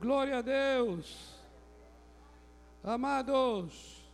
[0.00, 1.34] Glória a Deus.
[2.84, 4.04] Amados,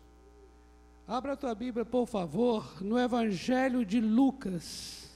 [1.07, 5.13] abra a tua Bíblia, por favor, no Evangelho de Lucas.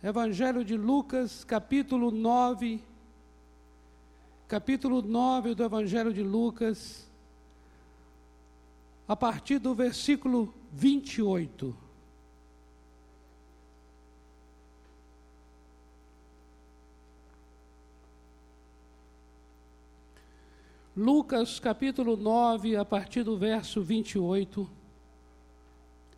[0.00, 2.80] Evangelho de Lucas, capítulo 9.
[4.46, 7.08] Capítulo 9 do Evangelho de Lucas,
[9.08, 11.89] a partir do versículo 28.
[20.96, 24.68] Lucas capítulo 9, a partir do verso 28,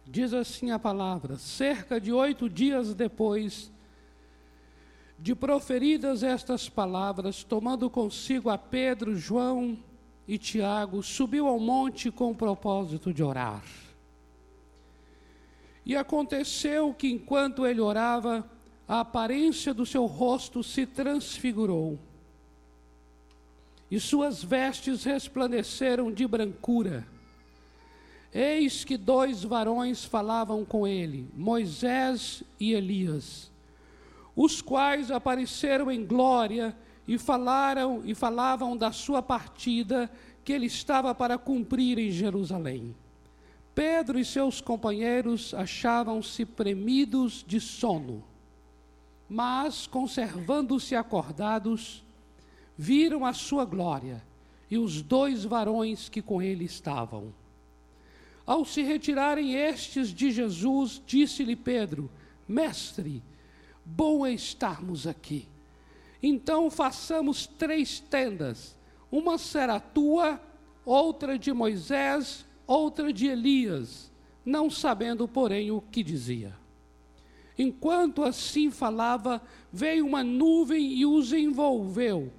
[0.07, 3.71] diz assim a palavra: Cerca de oito dias depois
[5.19, 9.79] de proferidas estas palavras, tomando consigo a Pedro, João
[10.27, 13.63] e Tiago, subiu ao monte com o propósito de orar.
[15.85, 18.51] E aconteceu que enquanto ele orava,
[18.89, 21.99] a aparência do seu rosto se transfigurou
[23.93, 27.07] e suas vestes resplandeceram de brancura.
[28.33, 33.53] Eis que dois varões falavam com ele, Moisés e Elias,
[34.35, 36.75] os quais apareceram em glória
[37.07, 40.11] e falaram e falavam da sua partida
[40.43, 42.97] que ele estava para cumprir em Jerusalém.
[43.75, 48.25] Pedro e seus companheiros achavam-se premidos de sono,
[49.29, 52.03] mas conservando-se acordados,
[52.77, 54.23] viram a sua glória
[54.71, 57.33] e os dois varões que com ele estavam.
[58.47, 62.11] Ao se retirarem estes de Jesus, disse-lhe Pedro:
[62.49, 63.23] Mestre,
[63.85, 65.47] bom é estarmos aqui.
[66.23, 68.77] Então façamos três tendas:
[69.11, 70.41] uma será tua,
[70.85, 74.11] outra de Moisés, outra de Elias,
[74.45, 76.57] não sabendo, porém, o que dizia.
[77.59, 82.33] Enquanto assim falava, veio uma nuvem e os envolveu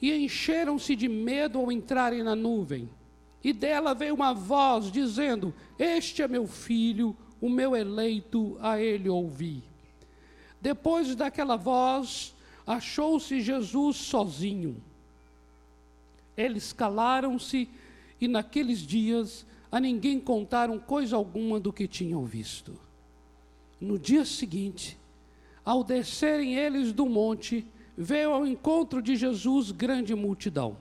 [0.00, 2.88] e encheram-se de medo ao entrarem na nuvem.
[3.42, 9.08] E dela veio uma voz dizendo: Este é meu filho, o meu eleito, a ele
[9.08, 9.62] ouvi.
[10.60, 12.34] Depois daquela voz,
[12.66, 14.82] achou-se Jesus sozinho.
[16.36, 17.68] Eles calaram-se
[18.20, 22.78] e naqueles dias a ninguém contaram coisa alguma do que tinham visto.
[23.80, 24.98] No dia seguinte,
[25.64, 27.66] ao descerem eles do monte,
[28.00, 30.76] veio ao encontro de Jesus grande multidão.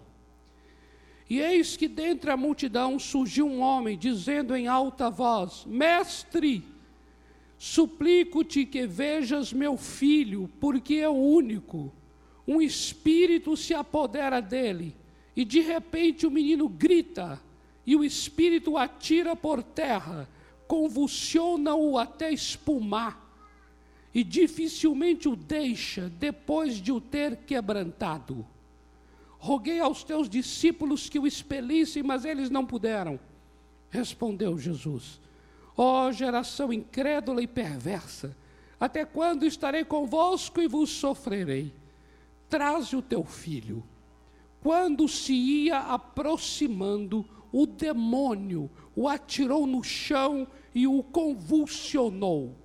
[1.28, 6.64] E eis que dentre a multidão surgiu um homem, dizendo em alta voz: Mestre,
[7.58, 11.92] suplico-te que vejas meu filho, porque é o único.
[12.48, 14.96] Um espírito se apodera dele,
[15.36, 17.42] e de repente o menino grita,
[17.86, 20.30] e o espírito atira por terra,
[20.68, 23.27] convulsiona-o até espumar
[24.18, 28.44] e dificilmente o deixa depois de o ter quebrantado.
[29.38, 33.20] Roguei aos teus discípulos que o expelissem, mas eles não puderam.
[33.92, 35.22] Respondeu Jesus:
[35.78, 38.36] Ó oh, geração incrédula e perversa,
[38.80, 41.72] até quando estarei convosco e vos sofrerei?
[42.50, 43.84] Traze o teu filho.
[44.64, 52.56] Quando se ia aproximando, o demônio o atirou no chão e o convulsionou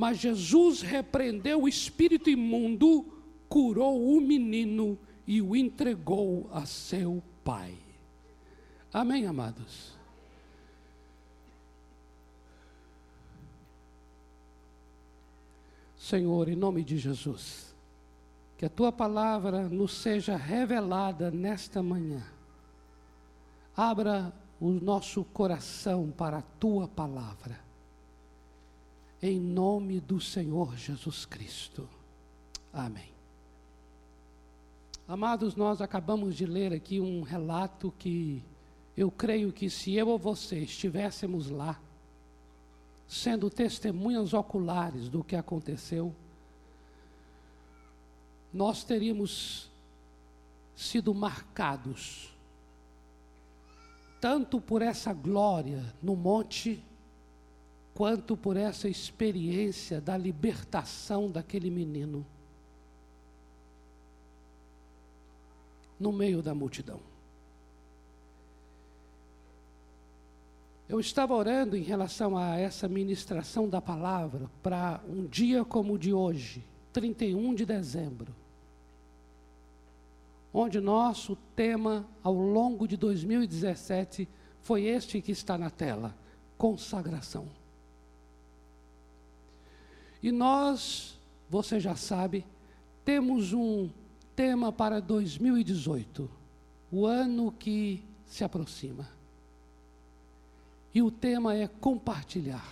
[0.00, 3.04] mas Jesus repreendeu o espírito imundo,
[3.50, 7.76] curou o menino e o entregou a seu pai.
[8.90, 9.94] Amém, amados?
[15.98, 17.76] Senhor, em nome de Jesus,
[18.56, 22.24] que a tua palavra nos seja revelada nesta manhã.
[23.76, 27.68] Abra o nosso coração para a tua palavra
[29.22, 31.88] em nome do Senhor Jesus Cristo.
[32.72, 33.10] Amém.
[35.06, 38.42] Amados, nós acabamos de ler aqui um relato que
[38.96, 41.80] eu creio que se eu ou você estivéssemos lá,
[43.08, 46.14] sendo testemunhas oculares do que aconteceu,
[48.52, 49.68] nós teríamos
[50.76, 52.30] sido marcados
[54.20, 56.84] tanto por essa glória no monte
[58.00, 62.24] quanto por essa experiência da libertação daquele menino
[65.98, 66.98] no meio da multidão.
[70.88, 75.98] Eu estava orando em relação a essa ministração da palavra para um dia como o
[75.98, 76.64] de hoje,
[76.94, 78.34] 31 de dezembro,
[80.54, 84.26] onde nosso tema ao longo de 2017
[84.62, 86.16] foi este que está na tela:
[86.56, 87.59] consagração.
[90.22, 91.18] E nós,
[91.48, 92.44] você já sabe,
[93.04, 93.88] temos um
[94.36, 96.30] tema para 2018,
[96.90, 99.08] o ano que se aproxima.
[100.94, 102.68] E o tema é compartilhar.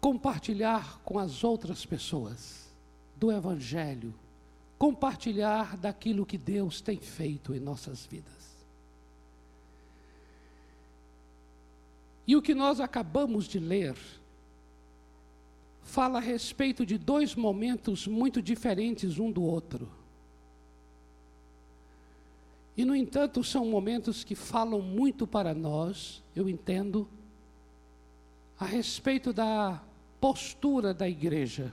[0.00, 2.68] Compartilhar com as outras pessoas
[3.16, 4.12] do Evangelho,
[4.76, 8.41] compartilhar daquilo que Deus tem feito em nossas vidas.
[12.26, 13.96] E o que nós acabamos de ler
[15.82, 19.88] fala a respeito de dois momentos muito diferentes um do outro.
[22.76, 27.08] E, no entanto, são momentos que falam muito para nós, eu entendo,
[28.58, 29.82] a respeito da
[30.20, 31.72] postura da igreja.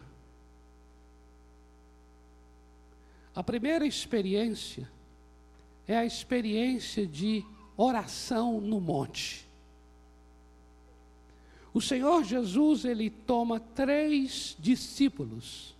[3.34, 4.90] A primeira experiência
[5.88, 7.46] é a experiência de
[7.78, 9.49] oração no monte.
[11.74, 15.76] O Senhor Jesus, ele toma três discípulos.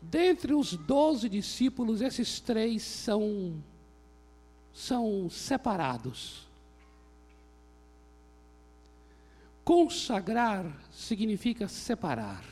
[0.00, 3.62] Dentre os doze discípulos, esses três são,
[4.72, 6.48] são separados.
[9.64, 12.44] Consagrar significa separar.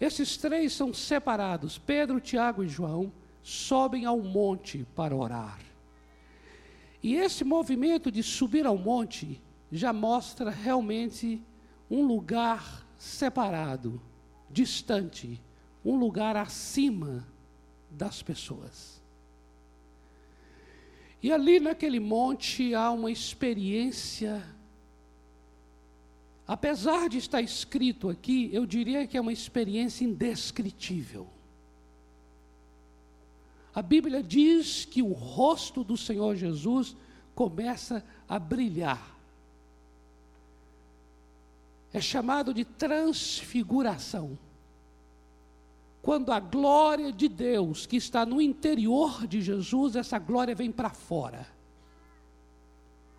[0.00, 1.78] Esses três são separados.
[1.78, 3.12] Pedro, Tiago e João
[3.44, 5.60] sobem ao monte para orar.
[7.00, 9.40] E esse movimento de subir ao monte
[9.76, 11.42] já mostra realmente
[11.90, 14.00] um lugar separado,
[14.48, 15.42] distante,
[15.84, 17.26] um lugar acima
[17.90, 19.02] das pessoas.
[21.20, 24.44] E ali naquele monte há uma experiência,
[26.46, 31.26] apesar de estar escrito aqui, eu diria que é uma experiência indescritível.
[33.74, 36.94] A Bíblia diz que o rosto do Senhor Jesus
[37.34, 39.13] começa a brilhar
[41.94, 44.36] é chamado de transfiguração.
[46.02, 50.90] Quando a glória de Deus que está no interior de Jesus, essa glória vem para
[50.90, 51.46] fora.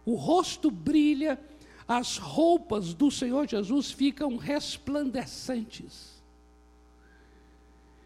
[0.06, 1.39] O rosto brilha,
[1.88, 6.21] as roupas do Senhor Jesus ficam resplandecentes.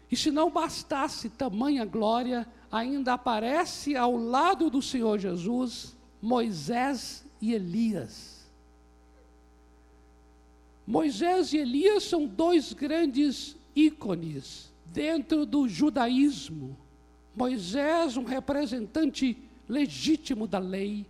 [0.08, 7.54] E se não bastasse tamanha glória, ainda aparece ao lado do Senhor Jesus Moisés e
[7.54, 8.29] Elias.
[10.90, 16.76] Moisés e Elias são dois grandes ícones dentro do judaísmo.
[17.32, 19.38] Moisés, um representante
[19.68, 21.06] legítimo da lei,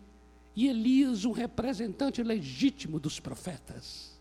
[0.54, 4.20] e Elias, um representante legítimo dos profetas.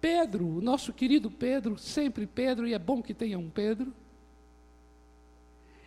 [0.00, 3.92] Pedro, nosso querido Pedro, sempre Pedro, e é bom que tenha um Pedro,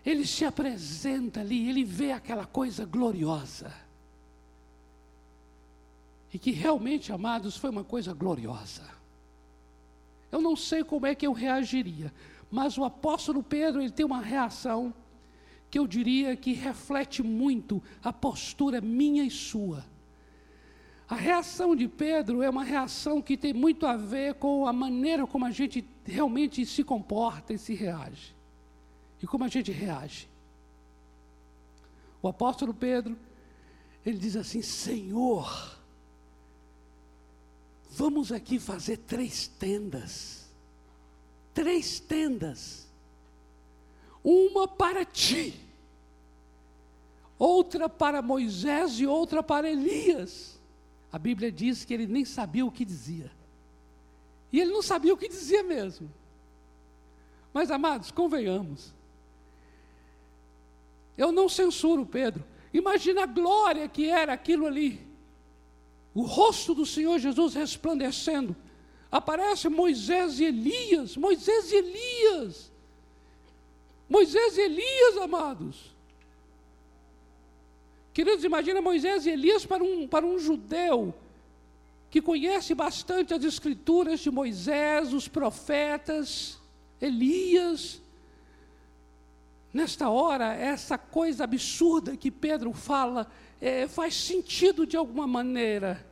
[0.05, 3.84] ele se apresenta ali, ele vê aquela coisa gloriosa
[6.35, 8.83] e que realmente, amados, foi uma coisa gloriosa.
[10.29, 12.13] Eu não sei como é que eu reagiria,
[12.51, 14.93] mas o apóstolo Pedro, ele tem uma reação
[15.71, 19.85] que eu diria que reflete muito a postura minha e sua.
[21.07, 25.25] A reação de Pedro é uma reação que tem muito a ver com a maneira
[25.25, 28.35] como a gente realmente se comporta e se reage.
[29.23, 30.27] E como a gente reage.
[32.21, 33.17] O apóstolo Pedro,
[34.05, 35.74] ele diz assim: Senhor,
[37.97, 40.45] Vamos aqui fazer três tendas.
[41.53, 42.89] Três tendas.
[44.21, 45.57] Uma para ti,
[47.39, 50.59] outra para Moisés e outra para Elias.
[51.09, 53.31] A Bíblia diz que ele nem sabia o que dizia.
[54.51, 56.11] E ele não sabia o que dizia mesmo.
[57.53, 58.93] Mas, amados, convenhamos.
[61.17, 62.43] Eu não censuro Pedro.
[62.73, 65.14] Imagina a glória que era aquilo ali
[66.15, 68.55] o rosto do Senhor Jesus resplandecendo.
[69.11, 72.71] Aparece Moisés e Elias, Moisés e Elias.
[74.09, 75.93] Moisés e Elias, amados.
[78.13, 81.13] Queridos, imagina Moisés e Elias para um, para um judeu
[82.09, 86.57] que conhece bastante as escrituras de Moisés, os profetas,
[87.01, 88.01] Elias.
[89.73, 93.29] Nesta hora, essa coisa absurda que Pedro fala,
[93.61, 96.05] é, faz sentido de alguma maneira.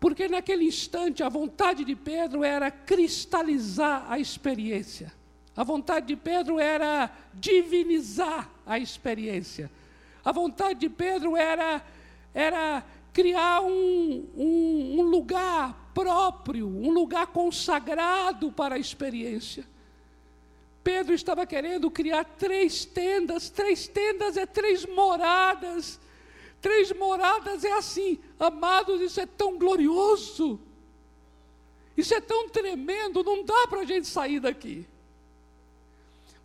[0.00, 5.12] Porque naquele instante a vontade de Pedro era cristalizar a experiência.
[5.56, 9.70] A vontade de Pedro era divinizar a experiência.
[10.24, 11.84] A vontade de Pedro era,
[12.32, 19.64] era criar um, um, um lugar próprio, um lugar consagrado para a experiência.
[20.84, 25.98] Pedro estava querendo criar três tendas, três tendas é três moradas
[26.60, 30.60] Três moradas é assim, amados, isso é tão glorioso.
[31.96, 34.86] Isso é tão tremendo, não dá para a gente sair daqui.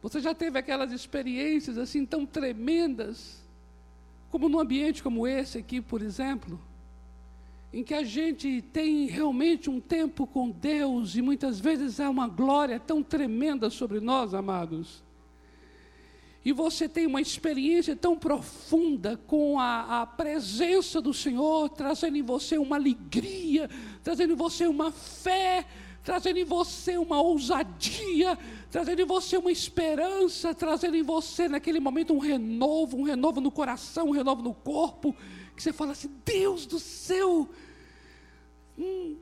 [0.02, 3.42] Você já teve aquelas experiências assim tão tremendas,
[4.30, 6.60] como num ambiente como esse aqui, por exemplo,
[7.72, 12.28] em que a gente tem realmente um tempo com Deus e muitas vezes há uma
[12.28, 15.04] glória tão tremenda sobre nós, amados
[16.46, 22.22] e você tem uma experiência tão profunda com a, a, presença do Senhor, trazendo em
[22.22, 23.70] você uma alegria,
[24.04, 25.66] trazendo em você uma fé,
[26.04, 28.38] trazendo em você uma ousadia,
[28.70, 33.52] trazendo em você uma esperança, trazendo em você naquele momento um renovo, um renovo no
[33.52, 35.16] coração, um renovo no corpo,
[35.56, 37.48] que você fala assim: Deus do céu,
[38.78, 39.18] hum,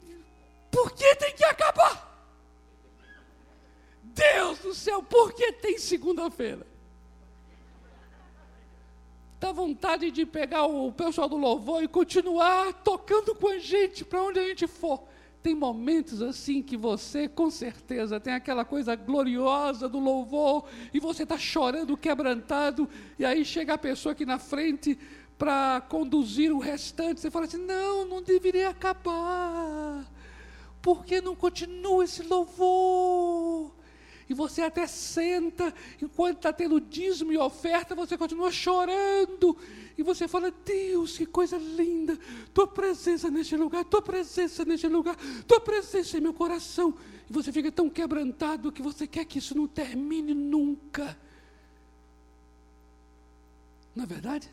[0.71, 2.09] por que tem que acabar?
[4.01, 6.70] Deus do céu, por que tem segunda-feira?
[9.41, 14.21] Dá vontade de pegar o pessoal do louvor e continuar tocando com a gente para
[14.21, 15.01] onde a gente for.
[15.41, 21.23] Tem momentos assim que você, com certeza, tem aquela coisa gloriosa do louvor e você
[21.23, 24.95] está chorando, quebrantado, e aí chega a pessoa aqui na frente
[25.39, 27.19] para conduzir o restante.
[27.19, 30.05] Você fala assim: não, não deveria acabar.
[30.83, 33.71] Por que não continua esse louvor?
[34.31, 39.57] E você até senta, enquanto está tendo dízimo e oferta, você continua chorando,
[39.97, 42.17] e você fala: Deus, que coisa linda,
[42.53, 46.97] tua presença neste lugar, tua presença neste lugar, tua presença em meu coração,
[47.29, 51.19] e você fica tão quebrantado que você quer que isso não termine nunca.
[53.93, 54.49] Não é verdade?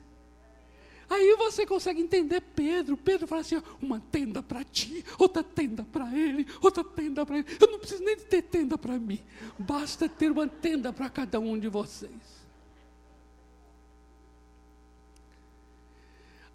[1.11, 2.97] Aí você consegue entender Pedro.
[2.97, 7.49] Pedro fala assim: uma tenda para ti, outra tenda para ele, outra tenda para ele.
[7.59, 9.21] Eu não preciso nem de ter tenda para mim.
[9.59, 12.39] Basta ter uma tenda para cada um de vocês.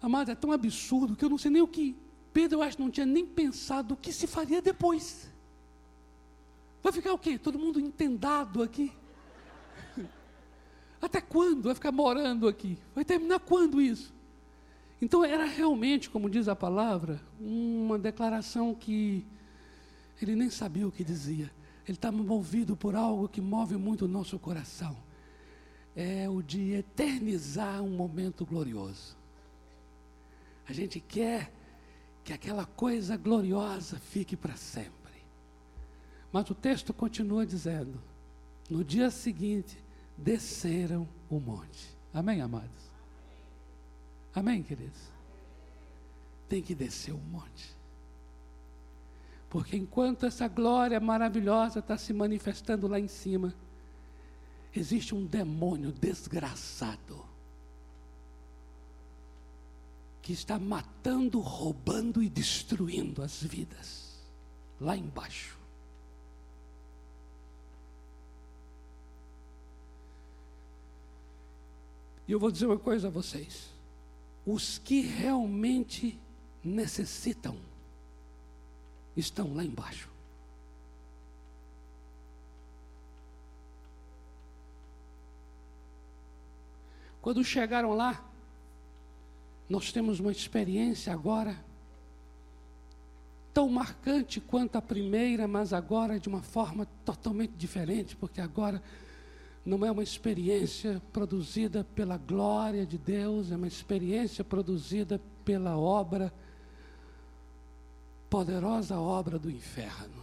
[0.00, 1.96] Amado, é tão absurdo que eu não sei nem o que.
[2.32, 5.28] Pedro, eu acho não tinha nem pensado o que se faria depois.
[6.80, 7.38] Vai ficar o quê?
[7.38, 8.92] Todo mundo entendado aqui?
[11.00, 12.78] Até quando vai ficar morando aqui?
[12.94, 14.13] Vai terminar quando isso?
[15.04, 19.22] Então era realmente, como diz a palavra, uma declaração que
[20.20, 21.52] ele nem sabia o que dizia.
[21.86, 24.96] Ele estava movido por algo que move muito o nosso coração.
[25.94, 29.14] É o de eternizar um momento glorioso.
[30.66, 31.52] A gente quer
[32.24, 35.12] que aquela coisa gloriosa fique para sempre.
[36.32, 38.00] Mas o texto continua dizendo:
[38.70, 39.76] no dia seguinte
[40.16, 41.94] desceram o monte.
[42.10, 42.93] Amém, amados?
[44.34, 45.00] Amém, queridos?
[46.48, 47.74] Tem que descer o monte.
[49.48, 53.54] Porque enquanto essa glória maravilhosa está se manifestando lá em cima,
[54.74, 57.24] existe um demônio desgraçado
[60.20, 64.18] que está matando, roubando e destruindo as vidas
[64.80, 65.56] lá embaixo.
[72.26, 73.73] E eu vou dizer uma coisa a vocês
[74.46, 76.18] os que realmente
[76.62, 77.56] necessitam
[79.16, 80.08] estão lá embaixo.
[87.22, 88.22] Quando chegaram lá,
[89.68, 91.58] nós temos uma experiência agora
[93.54, 98.82] tão marcante quanto a primeira, mas agora de uma forma totalmente diferente, porque agora
[99.64, 106.32] não é uma experiência produzida pela glória de Deus, é uma experiência produzida pela obra,
[108.28, 110.22] poderosa obra do inferno.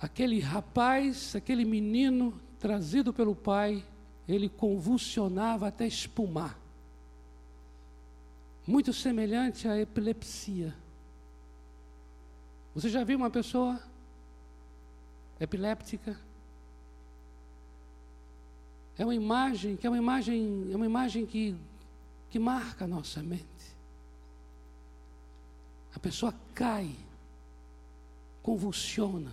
[0.00, 3.84] Aquele rapaz, aquele menino trazido pelo pai,
[4.28, 6.56] ele convulsionava até espumar.
[8.64, 10.72] Muito semelhante à epilepsia.
[12.76, 13.80] Você já viu uma pessoa
[15.40, 16.27] epiléptica?
[18.98, 21.56] É uma imagem que é uma imagem, é uma imagem que,
[22.28, 23.46] que marca a nossa mente.
[25.94, 26.90] A pessoa cai,
[28.42, 29.32] convulsiona,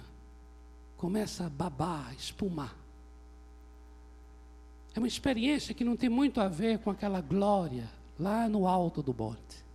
[0.96, 2.76] começa a babar, espumar.
[4.94, 9.02] É uma experiência que não tem muito a ver com aquela glória lá no alto
[9.02, 9.66] do monte.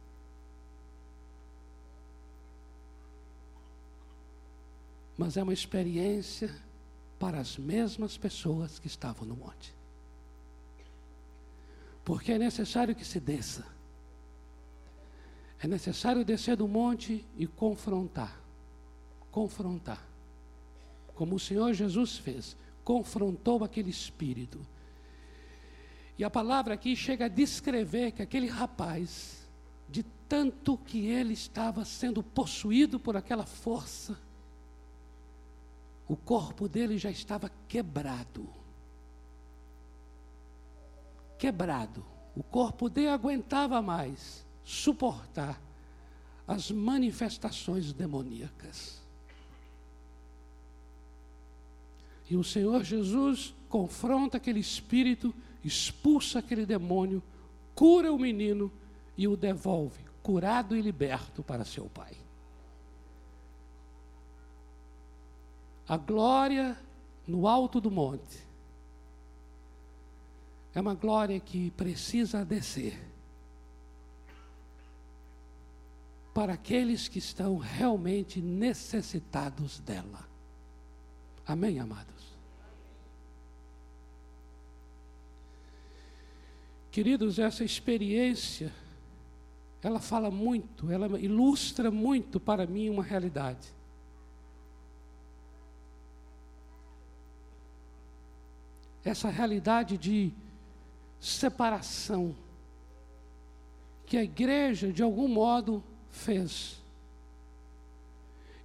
[5.18, 6.54] Mas é uma experiência
[7.18, 9.79] para as mesmas pessoas que estavam no monte.
[12.10, 13.64] Porque é necessário que se desça.
[15.62, 18.36] É necessário descer do monte e confrontar.
[19.30, 20.04] Confrontar.
[21.14, 24.58] Como o Senhor Jesus fez, confrontou aquele espírito.
[26.18, 29.48] E a palavra aqui chega a descrever que aquele rapaz,
[29.88, 34.18] de tanto que ele estava sendo possuído por aquela força,
[36.08, 38.59] o corpo dele já estava quebrado.
[41.40, 42.04] Quebrado.
[42.36, 45.58] O corpo dele aguentava mais suportar
[46.46, 49.00] as manifestações demoníacas.
[52.28, 57.22] E o Senhor Jesus confronta aquele espírito, expulsa aquele demônio,
[57.74, 58.70] cura o menino
[59.16, 62.18] e o devolve, curado e liberto para seu pai.
[65.88, 66.78] A glória
[67.26, 68.49] no alto do monte
[70.74, 73.10] é uma glória que precisa descer
[76.32, 80.28] para aqueles que estão realmente necessitados dela.
[81.46, 82.30] Amém, amados?
[86.90, 88.72] Queridos, essa experiência,
[89.82, 93.72] ela fala muito, ela ilustra muito para mim uma realidade.
[99.04, 100.32] Essa realidade de
[101.20, 102.34] separação
[104.06, 106.82] que a igreja, de algum modo, fez.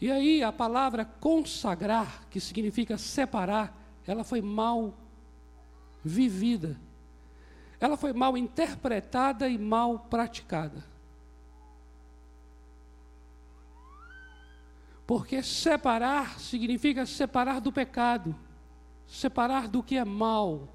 [0.01, 4.95] E aí a palavra consagrar, que significa separar, ela foi mal
[6.03, 6.79] vivida
[7.79, 10.83] ela foi mal interpretada e mal praticada.
[15.05, 18.35] Porque separar significa separar do pecado,
[19.05, 20.67] separar do que é mal,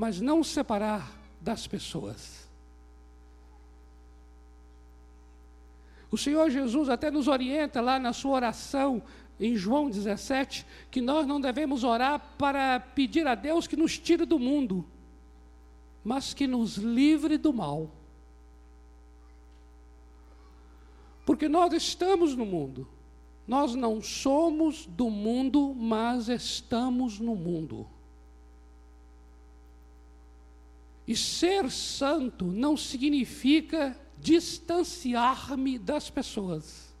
[0.00, 2.48] mas não separar das pessoas.
[6.10, 9.02] O Senhor Jesus até nos orienta lá na sua oração,
[9.38, 14.24] em João 17, que nós não devemos orar para pedir a Deus que nos tire
[14.24, 14.88] do mundo
[16.02, 17.90] mas que nos livre do mal.
[21.26, 22.88] Porque nós estamos no mundo.
[23.46, 27.86] Nós não somos do mundo, mas estamos no mundo.
[31.10, 36.94] E ser santo não significa distanciar-me das pessoas.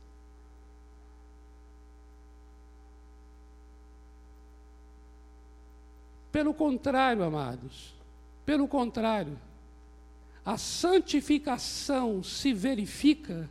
[6.32, 7.94] Pelo contrário, amados,
[8.44, 9.38] pelo contrário,
[10.44, 13.48] a santificação se verifica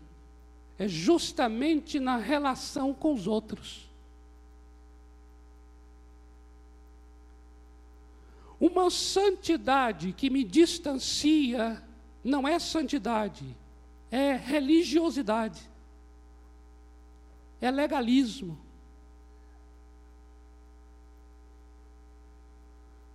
[0.78, 3.89] é justamente na relação com os outros.
[8.60, 11.82] Uma santidade que me distancia
[12.24, 13.56] não é santidade,
[14.12, 15.62] é religiosidade,
[17.62, 18.60] é legalismo.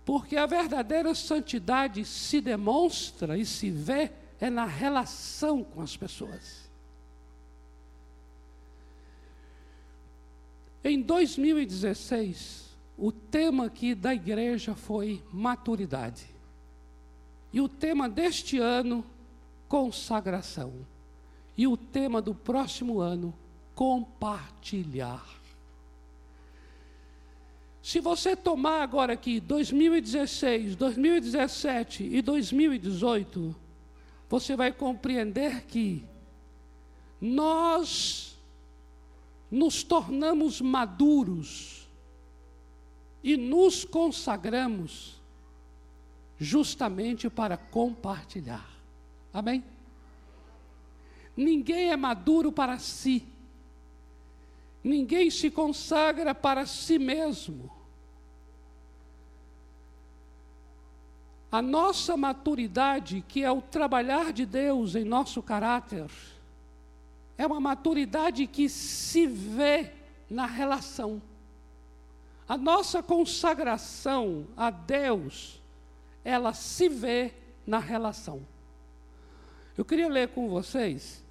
[0.03, 6.69] Porque a verdadeira santidade se demonstra e se vê é na relação com as pessoas.
[10.83, 12.64] Em 2016,
[12.97, 16.25] o tema aqui da igreja foi maturidade.
[17.51, 19.03] E o tema deste ano,
[19.67, 20.73] consagração.
[21.57, 23.33] E o tema do próximo ano,
[23.73, 25.25] compartilhar.
[27.81, 33.55] Se você tomar agora aqui 2016, 2017 e 2018,
[34.27, 36.03] você vai compreender que
[37.21, 38.37] nós
[39.51, 41.84] nos tornamos maduros
[43.25, 45.19] e nos consagramos
[46.37, 48.69] justamente para compartilhar.
[49.33, 49.63] Amém?
[51.35, 53.25] Ninguém é maduro para si.
[54.83, 57.71] Ninguém se consagra para si mesmo.
[61.51, 66.11] A nossa maturidade, que é o trabalhar de Deus em nosso caráter,
[67.39, 69.91] é uma maturidade que se vê
[70.29, 71.19] na relação.
[72.47, 75.61] A nossa consagração a Deus,
[76.23, 77.33] ela se vê
[77.65, 78.45] na relação.
[79.75, 81.23] Eu queria ler com vocês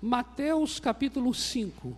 [0.00, 1.96] Mateus capítulo 5,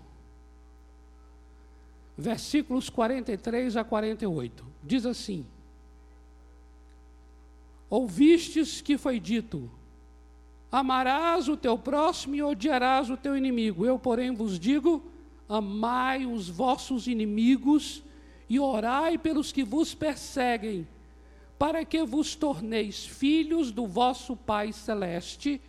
[2.17, 4.65] versículos 43 a 48.
[4.85, 5.45] Diz assim:
[7.91, 9.69] Ouvistes que foi dito:
[10.71, 13.85] Amarás o teu próximo e odiarás o teu inimigo.
[13.85, 15.03] Eu, porém, vos digo:
[15.49, 18.03] amai os vossos inimigos
[18.49, 20.87] e orai pelos que vos perseguem,
[21.59, 25.61] para que vos torneis filhos do vosso Pai celeste,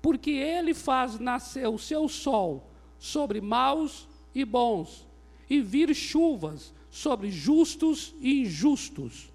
[0.00, 5.06] porque ele faz nascer o seu sol sobre maus e bons,
[5.50, 9.32] e vir chuvas sobre justos e injustos.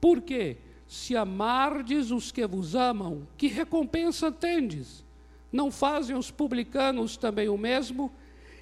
[0.00, 5.04] Porque se amardes os que vos amam, que recompensa tendes?
[5.50, 8.12] Não fazem os publicanos também o mesmo?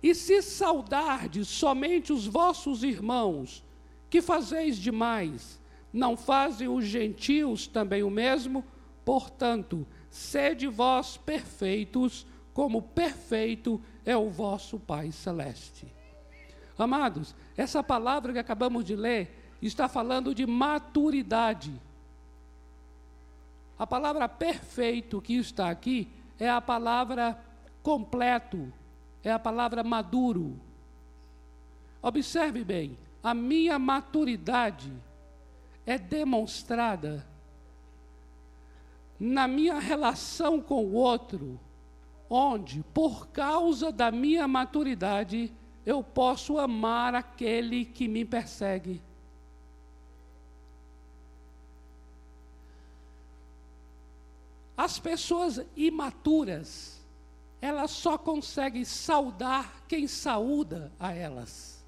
[0.02, 3.64] E se saudardes somente os vossos irmãos,
[4.10, 5.60] que fazeis demais?
[5.92, 8.64] Não fazem os gentios também o mesmo?
[9.04, 15.86] Portanto, sede vós perfeitos, como perfeito é o vosso Pai Celeste.
[16.76, 21.80] Amados, essa palavra que acabamos de ler está falando de maturidade.
[23.78, 27.38] A palavra perfeito que está aqui é a palavra
[27.82, 28.72] completo,
[29.22, 30.60] é a palavra maduro.
[32.00, 34.92] Observe bem, a minha maturidade
[35.86, 37.26] é demonstrada
[39.24, 41.60] na minha relação com o outro,
[42.28, 45.52] onde, por causa da minha maturidade,
[45.86, 49.00] eu posso amar aquele que me persegue.
[54.76, 57.00] As pessoas imaturas,
[57.62, 61.86] elas só conseguem saudar quem saúda a elas.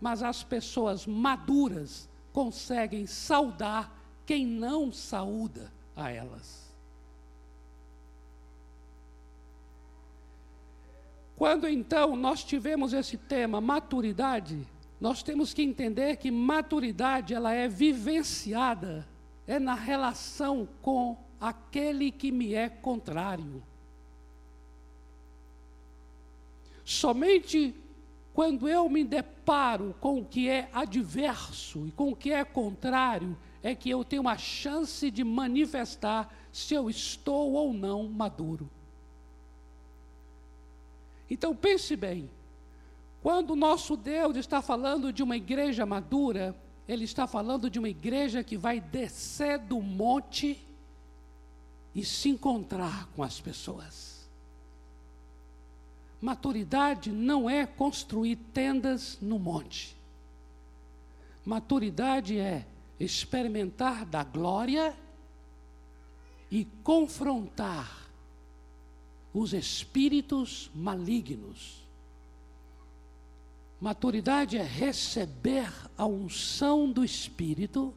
[0.00, 3.92] Mas as pessoas maduras conseguem saudar
[4.24, 6.72] quem não saúda a elas.
[11.34, 14.64] Quando então nós tivemos esse tema maturidade,
[15.00, 19.08] nós temos que entender que maturidade ela é vivenciada
[19.48, 23.60] é na relação com aquele que me é contrário.
[26.84, 27.74] Somente
[28.34, 33.36] quando eu me deparo com o que é adverso e com o que é contrário,
[33.62, 38.68] é que eu tenho a chance de manifestar se eu estou ou não maduro.
[41.30, 42.28] Então pense bem,
[43.22, 46.56] quando o nosso Deus está falando de uma igreja madura,
[46.88, 50.58] Ele está falando de uma igreja que vai descer do monte
[51.94, 54.11] e se encontrar com as pessoas.
[56.22, 59.96] Maturidade não é construir tendas no monte.
[61.44, 62.64] Maturidade é
[63.00, 64.96] experimentar da glória
[66.48, 68.08] e confrontar
[69.34, 71.82] os espíritos malignos.
[73.80, 77.92] Maturidade é receber a unção do Espírito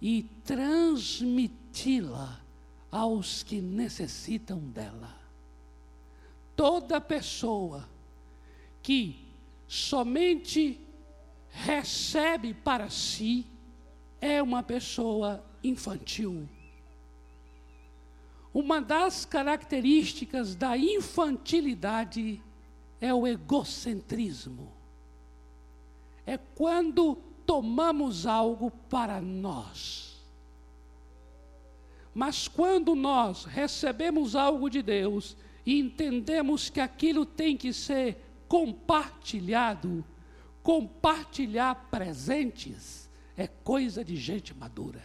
[0.00, 2.40] e transmiti-la
[2.90, 5.23] aos que necessitam dela.
[6.56, 7.88] Toda pessoa
[8.82, 9.24] que
[9.66, 10.80] somente
[11.48, 13.46] recebe para si
[14.20, 16.48] é uma pessoa infantil.
[18.52, 22.40] Uma das características da infantilidade
[23.00, 24.72] é o egocentrismo.
[26.24, 30.22] É quando tomamos algo para nós.
[32.14, 40.04] Mas quando nós recebemos algo de Deus e entendemos que aquilo tem que ser compartilhado,
[40.62, 43.04] compartilhar presentes
[43.36, 45.02] é coisa de gente madura.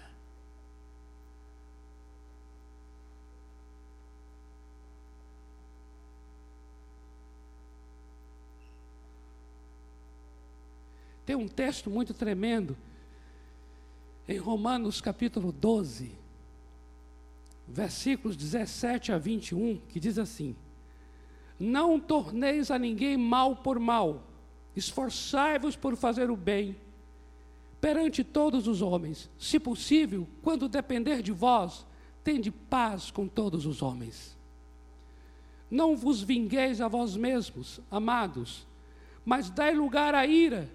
[11.25, 12.75] Tem um texto muito tremendo
[14.27, 16.18] em Romanos capítulo 12,
[17.69, 20.55] versículos 17 a 21, que diz assim:
[21.59, 24.23] Não torneis a ninguém mal por mal,
[24.75, 26.75] esforçai-vos por fazer o bem
[27.79, 29.29] perante todos os homens.
[29.37, 31.85] Se possível, quando depender de vós,
[32.23, 34.37] tende paz com todos os homens.
[35.69, 38.67] Não vos vingueis a vós mesmos, amados,
[39.23, 40.69] mas dai lugar à ira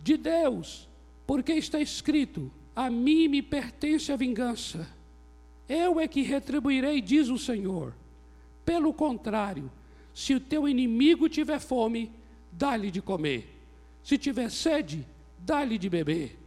[0.00, 0.88] de Deus,
[1.26, 4.86] porque está escrito: A mim me pertence a vingança.
[5.68, 7.94] Eu é que retribuirei, diz o Senhor.
[8.64, 9.70] Pelo contrário,
[10.12, 12.12] se o teu inimigo tiver fome,
[12.52, 13.50] dá-lhe de comer.
[14.02, 15.06] Se tiver sede,
[15.38, 16.38] dá-lhe de beber.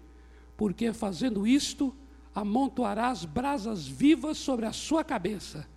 [0.55, 1.93] Porque fazendo isto,
[2.33, 5.67] amontoarás brasas vivas sobre a sua cabeça.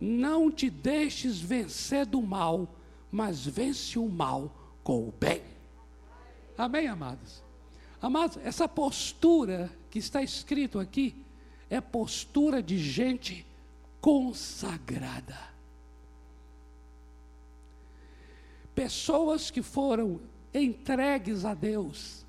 [0.00, 2.68] Não te deixes vencer do mal,
[3.10, 5.42] mas vence o mal com o bem.
[6.56, 7.42] Amém, amados?
[8.00, 11.23] Amados, essa postura que está escrito aqui
[11.74, 13.44] é postura de gente
[14.00, 15.38] consagrada.
[18.74, 20.20] Pessoas que foram
[20.52, 22.24] entregues a Deus,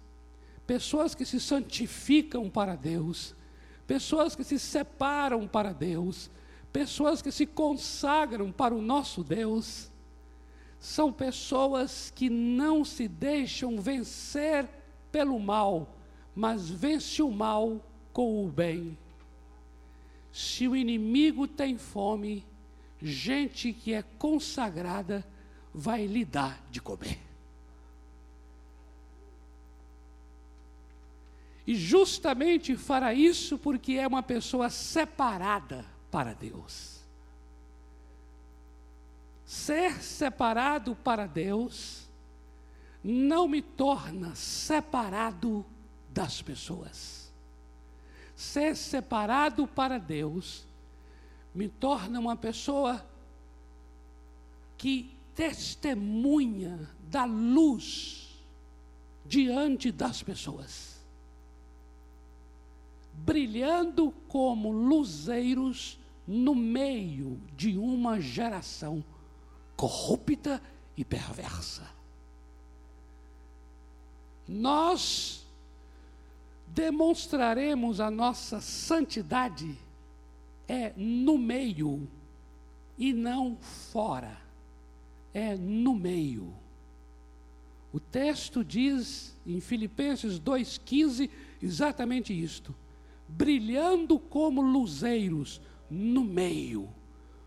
[0.66, 3.36] pessoas que se santificam para Deus,
[3.86, 6.30] pessoas que se separam para Deus,
[6.74, 9.92] pessoas que se consagram para o nosso Deus
[10.80, 14.68] são pessoas que não se deixam vencer
[15.12, 15.96] pelo mal,
[16.36, 17.80] mas vence o mal
[18.12, 18.98] com o bem.
[20.36, 22.46] Se o inimigo tem fome,
[23.02, 25.26] gente que é consagrada
[25.74, 27.18] vai lhe dar de comer.
[31.66, 37.00] E justamente fará isso porque é uma pessoa separada para Deus.
[39.46, 42.10] Ser separado para Deus
[43.02, 45.66] não me torna separado
[46.10, 47.25] das pessoas.
[48.36, 50.68] Ser separado para Deus
[51.54, 53.06] me torna uma pessoa
[54.78, 58.44] que testemunha da luz
[59.26, 60.96] diante das pessoas
[63.24, 69.04] brilhando como luzeiros no meio de uma geração
[69.76, 70.62] corrupta
[70.98, 71.88] e perversa.
[74.48, 75.45] Nós
[76.76, 79.78] demonstraremos a nossa santidade
[80.68, 82.06] é no meio
[82.98, 83.56] e não
[83.92, 84.38] fora.
[85.34, 86.54] É no meio.
[87.94, 91.30] O texto diz em Filipenses 2,15
[91.62, 92.76] exatamente isto
[93.28, 96.90] brilhando como luzeiros no meio,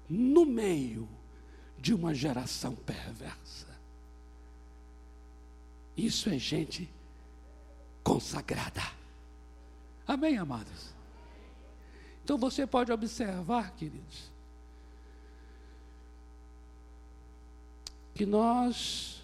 [0.08, 1.08] no meio
[1.78, 3.68] de uma geração perversa.
[5.96, 6.88] Isso é gente
[8.02, 8.82] consagrada.
[10.08, 10.94] Amém, amados?
[12.24, 14.32] Então você pode observar, queridos,
[18.14, 19.22] que nós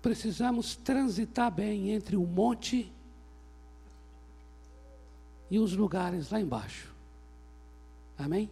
[0.00, 2.90] precisamos transitar bem entre o monte
[5.50, 6.94] e os lugares lá embaixo.
[8.16, 8.48] Amém?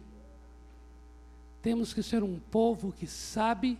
[1.63, 3.79] Temos que ser um povo que sabe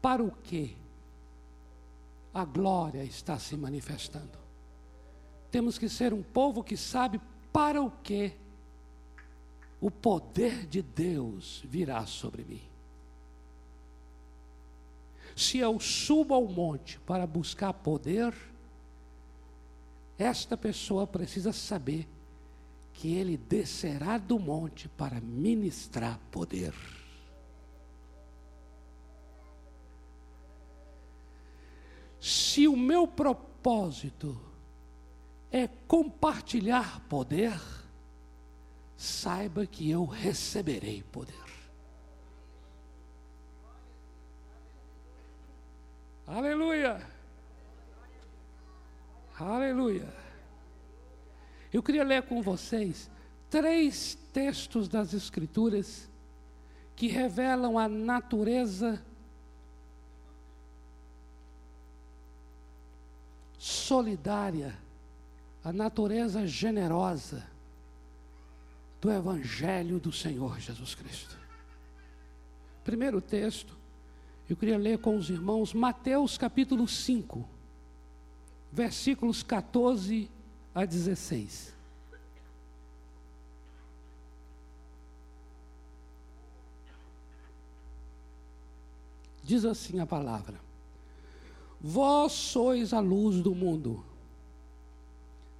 [0.00, 0.76] para o que
[2.32, 4.43] a glória está se manifestando.
[5.54, 7.20] Temos que ser um povo que sabe
[7.52, 8.32] para o que
[9.80, 12.62] o poder de Deus virá sobre mim.
[15.36, 18.34] Se eu subo ao monte para buscar poder,
[20.18, 22.08] esta pessoa precisa saber
[22.92, 26.74] que ele descerá do monte para ministrar poder.
[32.20, 34.52] Se o meu propósito
[35.56, 37.56] é compartilhar poder,
[38.96, 41.44] saiba que eu receberei poder.
[46.26, 47.00] Aleluia!
[49.38, 50.12] Aleluia.
[51.72, 53.08] Eu queria ler com vocês
[53.48, 56.10] três textos das Escrituras
[56.96, 59.00] que revelam a natureza
[63.56, 64.76] solidária,
[65.64, 67.46] a natureza generosa
[69.00, 71.36] do Evangelho do Senhor Jesus Cristo.
[72.84, 73.74] Primeiro texto,
[74.48, 77.48] eu queria ler com os irmãos Mateus capítulo 5
[78.74, 80.28] versículos 14
[80.74, 81.72] a 16.
[89.44, 90.58] Diz assim a palavra:
[91.80, 94.04] Vós sois a luz do mundo.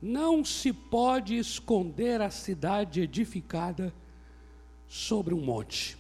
[0.06, 3.92] Não se pode esconder a cidade edificada
[4.86, 5.96] sobre um monte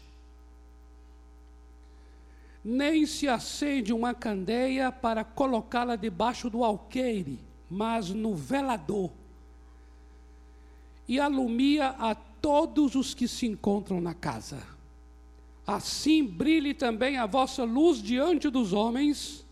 [2.64, 7.38] nem se acende uma candeia para colocá-la debaixo do alqueire,
[7.68, 9.10] mas no velador,
[11.06, 14.62] e alumia a todos os que se encontram na casa.
[15.66, 19.44] Assim brilhe também a vossa luz diante dos homens,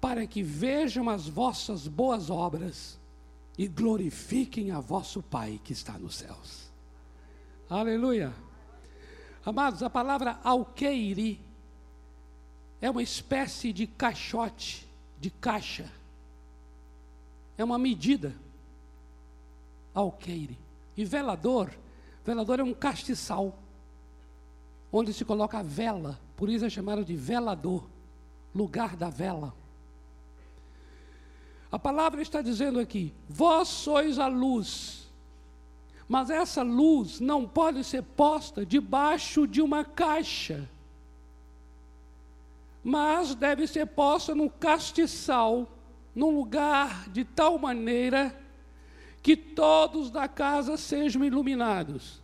[0.00, 2.98] para que vejam as vossas boas obras
[3.56, 6.70] e glorifiquem a vosso Pai que está nos céus.
[7.68, 8.32] Aleluia.
[9.44, 11.40] Amados, a palavra alqueire
[12.80, 14.88] é uma espécie de caixote,
[15.18, 15.90] de caixa.
[17.56, 18.34] É uma medida.
[19.94, 20.58] Alqueire.
[20.96, 21.70] E velador,
[22.24, 23.58] velador é um castiçal,
[24.92, 27.88] onde se coloca a vela, por isso é chamado de velador,
[28.54, 29.54] lugar da vela.
[31.72, 35.10] A palavra está dizendo aqui: vós sois a luz,
[36.06, 40.68] mas essa luz não pode ser posta debaixo de uma caixa
[42.82, 45.70] mas deve ser posta num castiçal,
[46.14, 48.36] num lugar de tal maneira
[49.22, 52.20] que todos da casa sejam iluminados.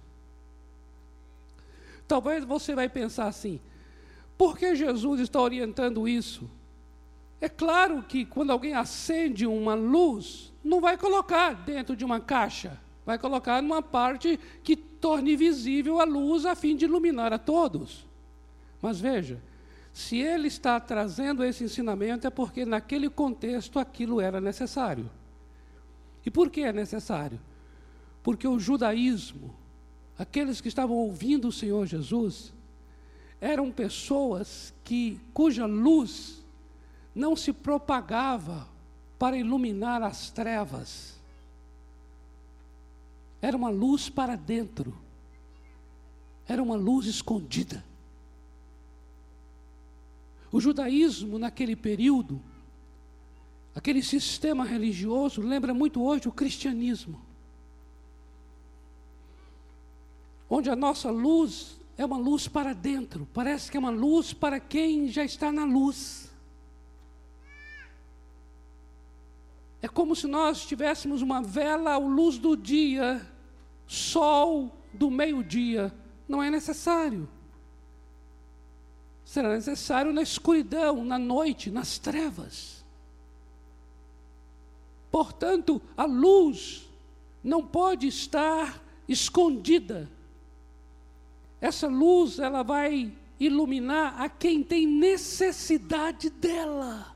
[2.08, 3.60] Talvez você vai pensar assim:
[4.36, 6.50] por que Jesus está orientando isso?
[7.40, 12.78] É claro que quando alguém acende uma luz, não vai colocar dentro de uma caixa,
[13.06, 18.06] vai colocar numa parte que torne visível a luz a fim de iluminar a todos.
[18.82, 19.40] Mas veja,
[19.92, 25.08] se ele está trazendo esse ensinamento é porque naquele contexto aquilo era necessário.
[26.26, 27.40] E por que é necessário?
[28.22, 29.54] Porque o judaísmo,
[30.18, 32.52] aqueles que estavam ouvindo o Senhor Jesus,
[33.40, 36.44] eram pessoas que cuja luz
[37.18, 38.68] não se propagava
[39.18, 41.18] para iluminar as trevas.
[43.42, 44.96] Era uma luz para dentro.
[46.46, 47.84] Era uma luz escondida.
[50.50, 52.40] O judaísmo, naquele período,
[53.74, 57.20] aquele sistema religioso, lembra muito hoje o cristianismo.
[60.48, 64.58] Onde a nossa luz é uma luz para dentro, parece que é uma luz para
[64.58, 66.27] quem já está na luz.
[69.88, 73.26] É como se nós tivéssemos uma vela à luz do dia,
[73.86, 75.92] sol do meio-dia.
[76.28, 77.28] Não é necessário
[79.28, 82.82] será necessário na escuridão, na noite, nas trevas.
[85.10, 86.88] Portanto, a luz
[87.44, 90.10] não pode estar escondida.
[91.60, 97.14] Essa luz, ela vai iluminar a quem tem necessidade dela.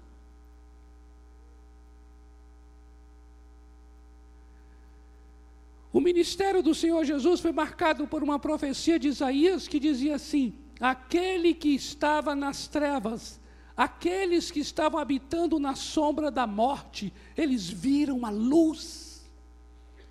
[5.93, 10.55] O ministério do Senhor Jesus foi marcado por uma profecia de Isaías que dizia assim:
[10.81, 13.39] aquele que estava nas trevas,
[13.77, 19.31] aqueles que estavam habitando na sombra da morte, eles viram a luz.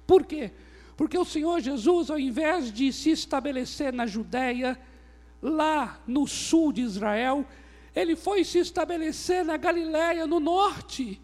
[0.05, 0.51] Por quê?
[0.95, 4.79] Porque o Senhor Jesus, ao invés de se estabelecer na Judéia,
[5.41, 7.43] lá no sul de Israel,
[7.95, 11.19] ele foi se estabelecer na Galiléia, no norte,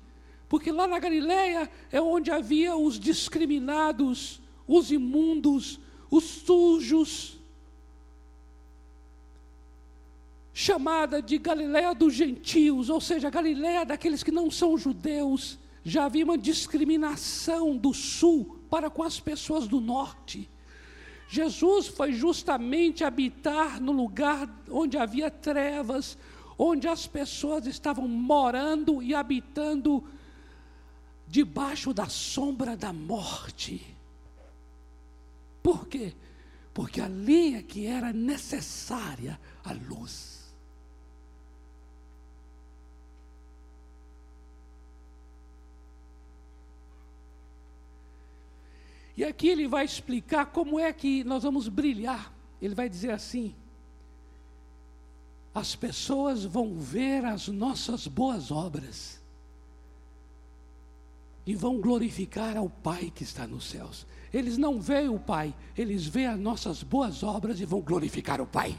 [0.49, 7.37] porque lá na Galiléia é onde havia os discriminados, os imundos, os sujos,
[10.53, 15.59] chamada de Galiléia dos gentios, ou seja, Galiléia daqueles que não são judeus.
[15.83, 20.49] Já havia uma discriminação do sul para com as pessoas do norte.
[21.29, 26.17] Jesus foi justamente habitar no lugar onde havia trevas,
[26.57, 30.03] onde as pessoas estavam morando e habitando
[31.27, 33.96] debaixo da sombra da morte.
[35.67, 36.15] Por quê?
[36.73, 40.55] Porque ali é que era necessária a luz.
[49.17, 52.33] E aqui ele vai explicar como é que nós vamos brilhar.
[52.61, 53.53] Ele vai dizer assim:
[55.53, 59.16] as pessoas vão ver as nossas boas obras
[61.47, 64.05] e vão glorificar ao Pai que está nos céus.
[64.33, 68.45] Eles não veem o Pai, eles veem as nossas boas obras e vão glorificar o
[68.45, 68.77] Pai.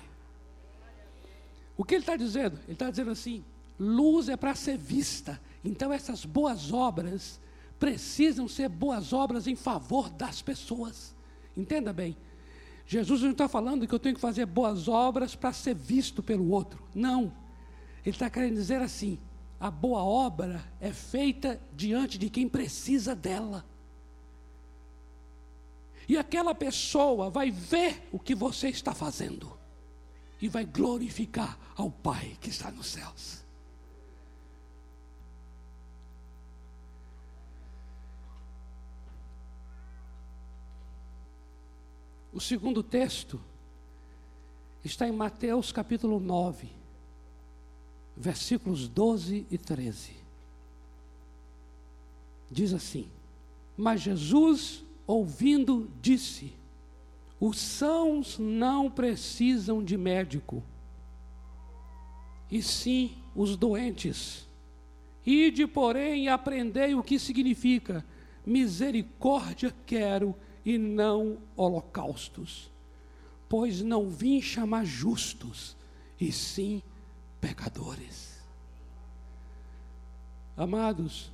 [1.74, 2.58] O que ele está dizendo?
[2.64, 3.42] Ele está dizendo assim:
[3.80, 5.40] luz é para ser vista.
[5.64, 7.40] Então essas boas obras
[7.78, 11.16] precisam ser boas obras em favor das pessoas.
[11.56, 12.16] Entenda bem.
[12.86, 16.50] Jesus não está falando que eu tenho que fazer boas obras para ser visto pelo
[16.50, 16.82] outro.
[16.94, 17.32] Não.
[18.04, 19.18] Ele está querendo dizer assim:
[19.60, 23.64] a boa obra é feita diante de quem precisa dela.
[26.08, 29.58] E aquela pessoa vai ver o que você está fazendo
[30.40, 33.44] e vai glorificar ao Pai que está nos céus.
[42.32, 43.40] O segundo texto
[44.84, 46.77] está em Mateus capítulo 9,
[48.18, 50.12] versículos 12 e 13.
[52.50, 53.08] Diz assim:
[53.76, 56.52] Mas Jesus, ouvindo, disse:
[57.38, 60.62] Os sãos não precisam de médico,
[62.50, 64.46] e sim os doentes.
[65.24, 68.04] Ide, porém, aprendei o que significa
[68.44, 72.70] misericórdia quero e não holocaustos,
[73.46, 75.76] pois não vim chamar justos,
[76.18, 76.82] e sim
[77.40, 78.38] pecadores.
[80.56, 81.30] Amados,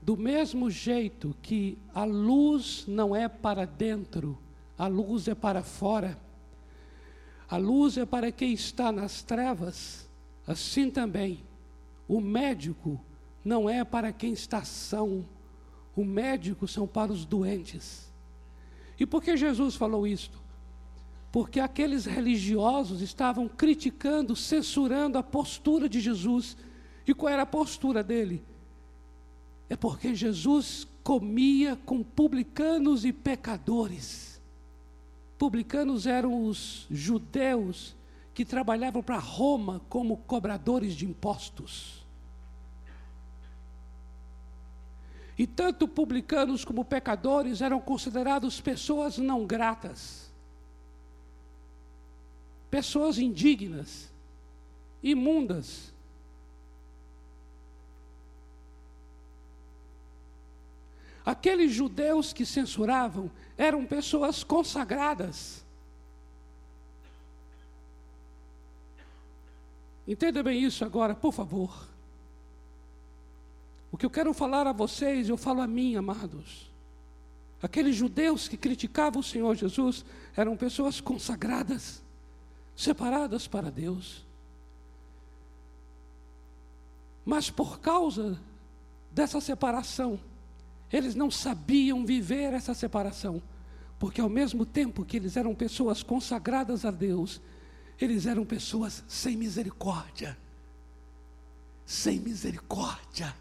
[0.00, 4.38] do mesmo jeito que a luz não é para dentro,
[4.76, 6.18] a luz é para fora,
[7.48, 10.08] a luz é para quem está nas trevas,
[10.46, 11.42] assim também
[12.08, 13.00] o médico
[13.44, 15.24] não é para quem está são,
[15.96, 18.12] o médico são para os doentes.
[18.98, 20.43] E por que Jesus falou isto?
[21.34, 26.56] Porque aqueles religiosos estavam criticando, censurando a postura de Jesus.
[27.04, 28.40] E qual era a postura dele?
[29.68, 34.40] É porque Jesus comia com publicanos e pecadores.
[35.36, 37.96] Publicanos eram os judeus
[38.32, 42.06] que trabalhavam para Roma como cobradores de impostos.
[45.36, 50.32] E tanto publicanos como pecadores eram considerados pessoas não gratas,
[52.74, 54.10] pessoas indignas,
[55.00, 55.94] imundas.
[61.24, 65.64] Aqueles judeus que censuravam eram pessoas consagradas.
[70.04, 71.88] Entenda bem isso agora, por favor.
[73.92, 76.68] O que eu quero falar a vocês, eu falo a mim, amados.
[77.62, 80.04] Aqueles judeus que criticavam o Senhor Jesus
[80.36, 82.02] eram pessoas consagradas,
[82.76, 84.24] separadas para Deus.
[87.24, 88.40] Mas por causa
[89.10, 90.20] dessa separação,
[90.92, 93.42] eles não sabiam viver essa separação,
[93.98, 97.40] porque ao mesmo tempo que eles eram pessoas consagradas a Deus,
[98.00, 100.36] eles eram pessoas sem misericórdia.
[101.86, 103.34] Sem misericórdia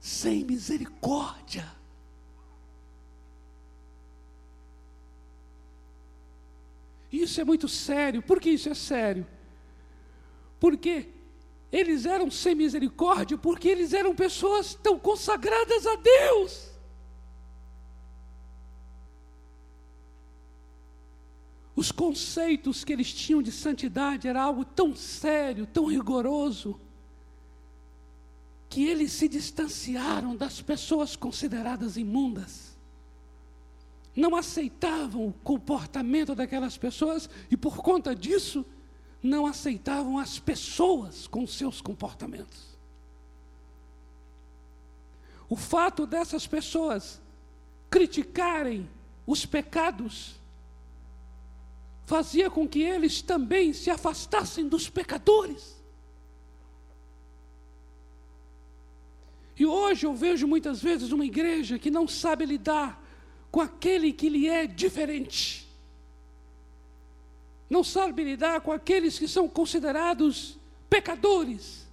[0.00, 1.70] sem misericórdia.
[7.12, 8.22] Isso é muito sério.
[8.22, 9.26] Por que isso é sério?
[10.58, 11.08] Porque
[11.72, 16.70] eles eram sem misericórdia, porque eles eram pessoas tão consagradas a Deus.
[21.74, 26.78] Os conceitos que eles tinham de santidade era algo tão sério, tão rigoroso
[28.68, 32.69] que eles se distanciaram das pessoas consideradas imundas.
[34.14, 38.64] Não aceitavam o comportamento daquelas pessoas e, por conta disso,
[39.22, 42.78] não aceitavam as pessoas com seus comportamentos.
[45.48, 47.20] O fato dessas pessoas
[47.90, 48.88] criticarem
[49.26, 50.40] os pecados
[52.06, 55.80] fazia com que eles também se afastassem dos pecadores.
[59.56, 63.00] E hoje eu vejo muitas vezes uma igreja que não sabe lidar
[63.50, 65.68] com aquele que lhe é diferente.
[67.68, 71.86] Não sabe lidar com aqueles que são considerados pecadores.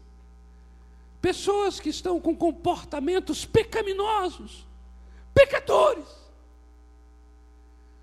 [1.21, 4.65] Pessoas que estão com comportamentos pecaminosos,
[5.33, 6.07] pecadores.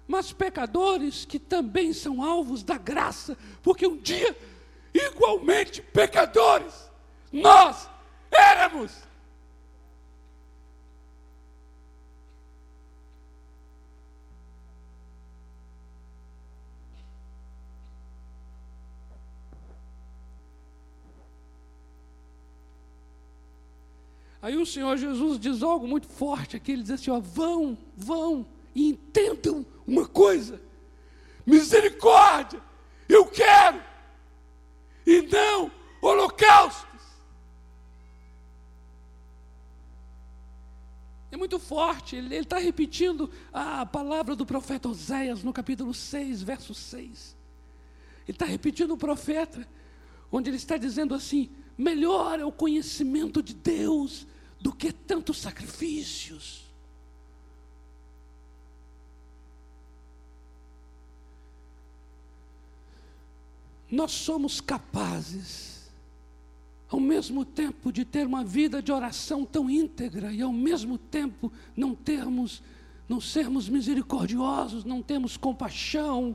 [0.07, 4.37] Mas pecadores que também são alvos da graça, porque um dia,
[4.93, 6.75] igualmente pecadores,
[7.33, 7.89] nós
[8.31, 8.93] éramos.
[24.45, 28.47] Aí o Senhor Jesus diz algo muito forte aqui, ele diz assim: ó, vão, vão
[28.75, 30.61] e entendam uma coisa:
[31.47, 32.61] misericórdia,
[33.09, 33.83] eu quero,
[35.07, 35.73] e não
[36.03, 37.01] holocaustos.
[41.33, 46.75] É muito forte, ele está repetindo a palavra do profeta Oséias no capítulo 6, verso
[46.75, 47.35] 6.
[48.29, 49.67] Ele está repetindo o profeta,
[50.31, 54.27] onde ele está dizendo assim: melhor é o conhecimento de Deus
[54.61, 56.65] do que tantos sacrifícios.
[63.91, 65.89] Nós somos capazes,
[66.89, 71.53] ao mesmo tempo, de ter uma vida de oração tão íntegra e ao mesmo tempo
[71.77, 72.61] não termos,
[73.09, 76.35] não sermos misericordiosos, não temos compaixão.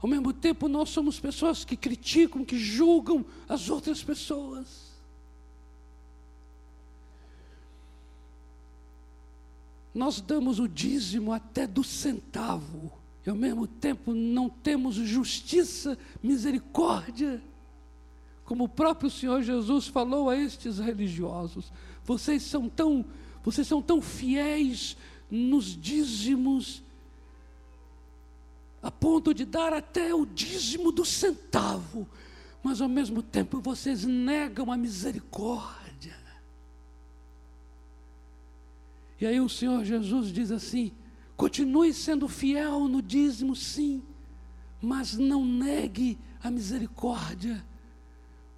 [0.00, 4.83] Ao mesmo tempo, nós somos pessoas que criticam, que julgam as outras pessoas.
[9.94, 12.92] Nós damos o dízimo até do centavo,
[13.24, 17.40] e ao mesmo tempo não temos justiça, misericórdia.
[18.44, 21.72] Como o próprio Senhor Jesus falou a estes religiosos,
[22.02, 23.04] vocês são tão,
[23.42, 24.96] vocês são tão fiéis
[25.30, 26.82] nos dízimos,
[28.82, 32.06] a ponto de dar até o dízimo do centavo,
[32.62, 35.83] mas ao mesmo tempo vocês negam a misericórdia.
[39.20, 40.92] E aí o Senhor Jesus diz assim:
[41.36, 44.02] continue sendo fiel no dízimo, sim,
[44.80, 47.64] mas não negue a misericórdia,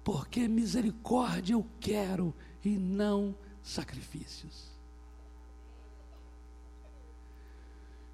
[0.03, 2.33] porque misericórdia eu quero
[2.63, 4.67] e não sacrifícios.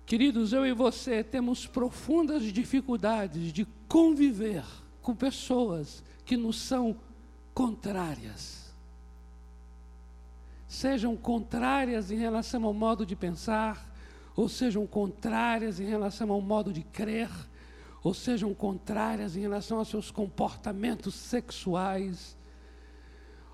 [0.06, 4.64] Queridos, eu e você temos profundas dificuldades de conviver
[5.02, 6.96] com pessoas que nos são
[7.54, 8.63] contrárias
[10.74, 13.94] sejam contrárias em relação ao modo de pensar,
[14.36, 17.30] ou sejam contrárias em relação ao modo de crer,
[18.04, 22.36] ou sejam contrárias em relação aos seus comportamentos sexuais,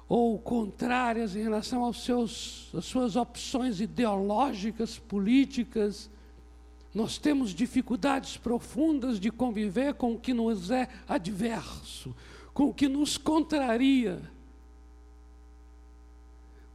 [0.07, 6.09] ou contrárias em relação aos seus, às suas opções ideológicas, políticas.
[6.95, 12.15] Nós temos dificuldades profundas de conviver com o que nos é adverso,
[12.53, 14.19] com o que nos contraria.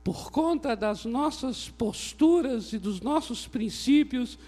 [0.04, 4.38] Por conta das nossas posturas e dos nossos princípios,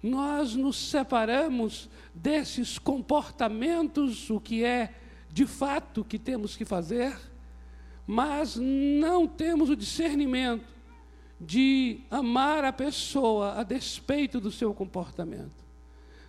[0.00, 4.94] nós nos separamos desses comportamentos, o que é
[5.28, 7.18] de fato que temos que fazer,
[8.06, 10.64] mas não temos o discernimento
[11.40, 15.64] de amar a pessoa a despeito do seu comportamento.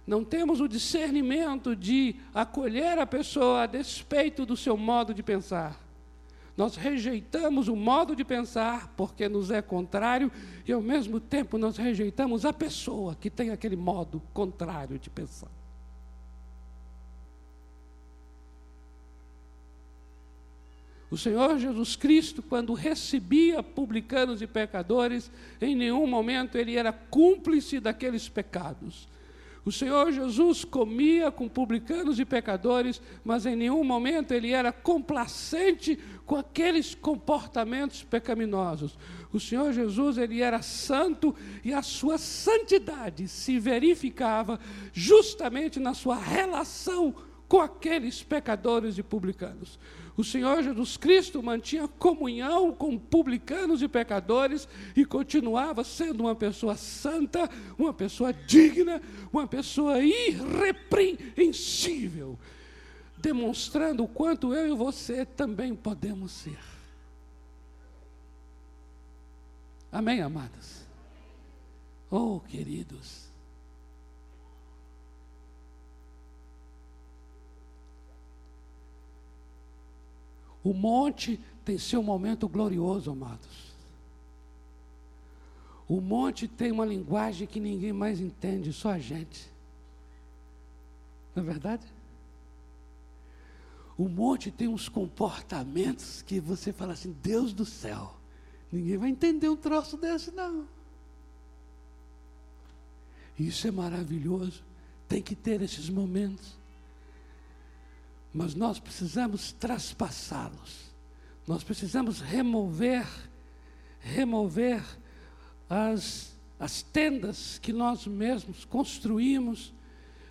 [0.08, 5.80] Não temos o discernimento de acolher a pessoa a despeito do seu modo de pensar.
[6.58, 10.32] Nós rejeitamos o modo de pensar porque nos é contrário
[10.68, 15.52] e, ao mesmo tempo, nós rejeitamos a pessoa que tem aquele modo contrário de pensar.
[21.12, 25.30] O Senhor Jesus Cristo, quando recebia publicanos e pecadores,
[25.60, 29.10] em nenhum momento ele era cúmplice daqueles pecados.
[29.64, 36.00] O Senhor Jesus comia com publicanos e pecadores, mas em nenhum momento ele era complacente
[36.26, 38.98] com aqueles comportamentos pecaminosos.
[39.32, 44.60] O Senhor Jesus, ele era santo e a sua santidade se verificava
[44.94, 47.14] justamente na sua relação
[47.52, 49.78] com aqueles pecadores e publicanos.
[50.16, 56.78] O Senhor Jesus Cristo mantinha comunhão com publicanos e pecadores e continuava sendo uma pessoa
[56.78, 59.02] santa, uma pessoa digna,
[59.34, 62.40] uma pessoa irrepreensível,
[63.18, 66.58] demonstrando o quanto eu e você também podemos ser.
[69.92, 70.86] Amém, amados?
[72.10, 73.30] Oh, queridos.
[80.64, 83.72] O monte tem seu momento glorioso, amados.
[85.88, 89.52] O monte tem uma linguagem que ninguém mais entende, só a gente.
[91.36, 91.86] Não é verdade?
[93.98, 98.16] O monte tem uns comportamentos que você fala assim: Deus do céu,
[98.72, 100.66] ninguém vai entender um troço desse, não.
[103.38, 104.64] Isso é maravilhoso.
[105.08, 106.56] Tem que ter esses momentos
[108.34, 110.92] mas nós precisamos traspassá-los.
[111.46, 113.06] Nós precisamos remover,
[114.00, 114.82] remover
[115.70, 119.74] as, as tendas que nós mesmos construímos.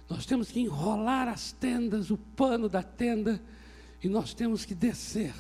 [0.09, 3.41] Nós temos que enrolar as tendas, o pano da tenda,
[4.03, 5.35] e nós temos que descer.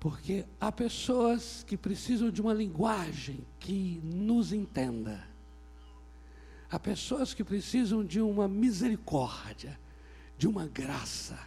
[0.00, 5.24] Porque há pessoas que precisam de uma linguagem que nos entenda.
[6.68, 9.78] Há pessoas que precisam de uma misericórdia,
[10.36, 11.38] de uma graça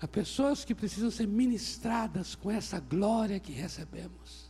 [0.00, 4.48] Há pessoas que precisam ser ministradas com essa glória que recebemos.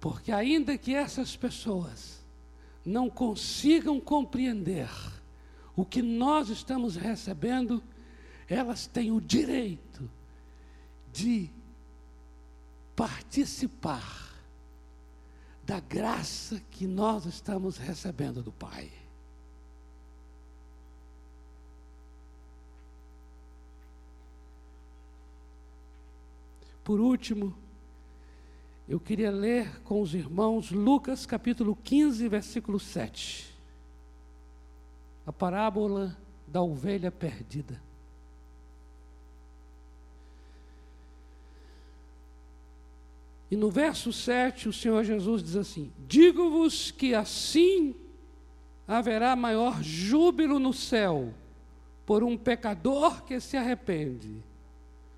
[0.00, 2.20] Porque, ainda que essas pessoas
[2.84, 4.90] não consigam compreender
[5.76, 7.82] o que nós estamos recebendo,
[8.48, 10.10] elas têm o direito
[11.12, 11.50] de
[12.96, 14.34] participar
[15.64, 18.90] da graça que nós estamos recebendo do Pai.
[26.90, 27.54] Por último,
[28.88, 33.48] eu queria ler com os irmãos Lucas capítulo 15, versículo 7.
[35.24, 36.18] A parábola
[36.48, 37.80] da ovelha perdida.
[43.48, 47.94] E no verso 7, o Senhor Jesus diz assim: Digo-vos que assim
[48.84, 51.32] haverá maior júbilo no céu
[52.04, 54.49] por um pecador que se arrepende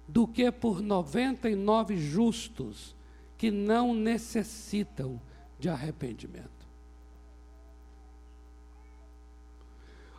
[0.07, 2.95] do que por 99 justos
[3.39, 5.21] que não necessitam
[5.59, 6.51] de arrependimento.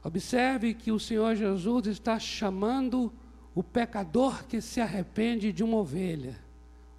[0.04, 3.12] Observe que o Senhor Jesus está chamando
[3.56, 6.38] o pecador que se arrepende de uma ovelha.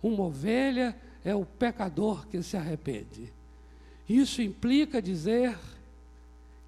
[0.03, 3.33] Uma ovelha é o pecador que se arrepende.
[4.09, 5.59] Isso implica dizer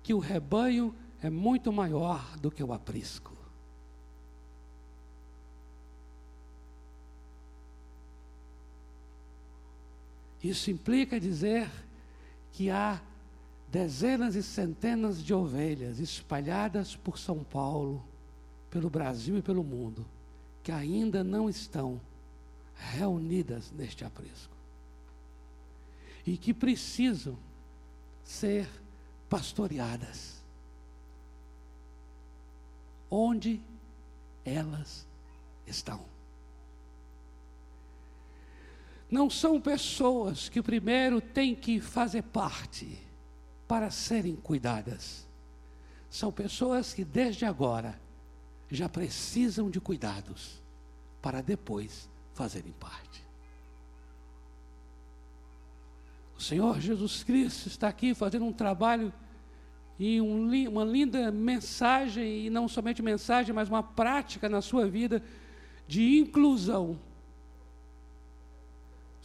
[0.03, 3.36] que o rebanho é muito maior do que o aprisco.
[10.43, 11.70] Isso implica dizer
[12.53, 13.01] que há
[13.68, 18.05] dezenas e centenas de ovelhas espalhadas por São Paulo,
[18.70, 20.07] pelo Brasil e pelo mundo,
[20.62, 22.01] que ainda não estão
[22.74, 24.55] reunidas neste aprisco
[26.26, 27.39] e que precisam
[28.24, 28.68] ser
[29.28, 30.43] pastoreadas.
[33.09, 33.61] Onde
[34.45, 35.07] elas
[35.66, 36.16] estão?
[39.11, 42.99] Não são pessoas que primeiro têm que fazer parte
[43.69, 45.27] para serem cuidadas.
[46.11, 48.01] São pessoas que desde agora
[48.71, 50.61] já precisam de cuidados
[51.23, 53.25] para depois fazerem parte.
[56.37, 59.13] O Senhor Jesus Cristo está aqui fazendo um trabalho
[59.99, 65.23] e um, uma linda mensagem, e não somente mensagem, mas uma prática na sua vida
[65.89, 66.99] de inclusão.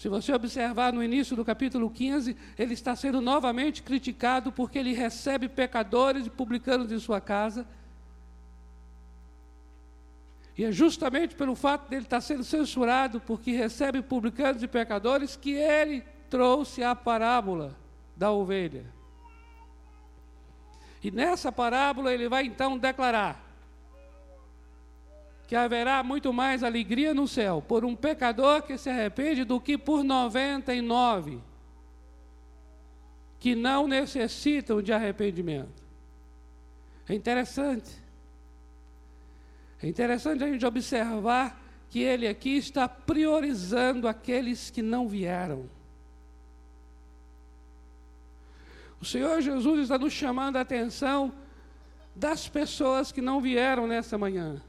[0.01, 4.93] Se você observar no início do capítulo 15, ele está sendo novamente criticado porque ele
[4.93, 7.67] recebe pecadores e publicanos em sua casa.
[10.57, 15.51] E é justamente pelo fato dele estar sendo censurado porque recebe publicanos e pecadores que
[15.51, 17.77] ele trouxe a parábola
[18.17, 18.87] da ovelha.
[21.03, 23.50] E nessa parábola ele vai então declarar
[25.51, 29.77] que haverá muito mais alegria no céu por um pecador que se arrepende do que
[29.77, 31.41] por 99
[33.37, 35.83] que não necessitam de arrependimento.
[37.05, 37.91] É interessante.
[39.83, 45.69] É interessante a gente observar que ele aqui está priorizando aqueles que não vieram.
[49.01, 51.33] O Senhor Jesus está nos chamando a atenção
[52.15, 54.63] das pessoas que não vieram nessa manhã.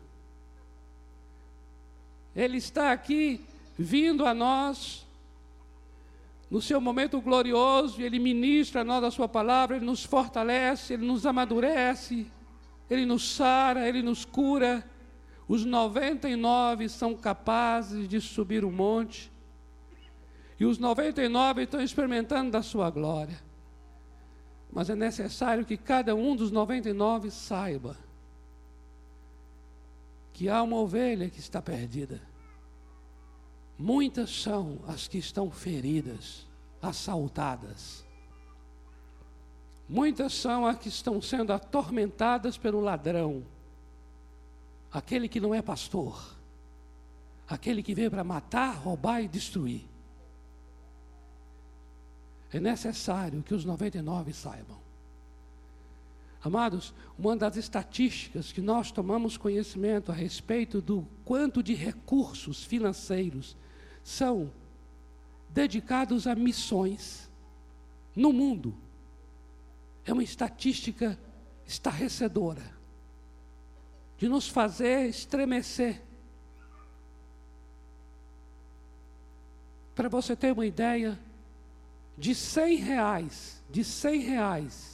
[2.34, 3.44] Ele está aqui
[3.78, 5.06] vindo a nós
[6.52, 11.06] no seu momento glorioso, ele ministra a nós a sua palavra, ele nos fortalece, ele
[11.06, 12.26] nos amadurece,
[12.90, 14.84] ele nos sara, ele nos cura.
[15.48, 19.32] Os 99 são capazes de subir o monte,
[20.60, 23.42] e os 99 estão experimentando da sua glória.
[24.70, 27.96] Mas é necessário que cada um dos 99 saiba
[30.42, 32.20] que há uma ovelha que está perdida.
[33.78, 36.48] Muitas são as que estão feridas,
[36.82, 38.04] assaltadas.
[39.88, 43.46] Muitas são as que estão sendo atormentadas pelo ladrão,
[44.90, 46.36] aquele que não é pastor,
[47.48, 49.86] aquele que veio para matar, roubar e destruir.
[52.52, 54.78] É necessário que os 99 saibam.
[56.44, 63.56] Amados, uma das estatísticas que nós tomamos conhecimento a respeito do quanto de recursos financeiros
[64.02, 64.52] são
[65.48, 67.30] dedicados a missões
[68.16, 68.74] no mundo
[70.04, 71.16] é uma estatística
[71.64, 72.74] estarrecedora,
[74.18, 76.02] de nos fazer estremecer.
[79.94, 81.16] Para você ter uma ideia,
[82.18, 84.91] de cem reais, de cem reais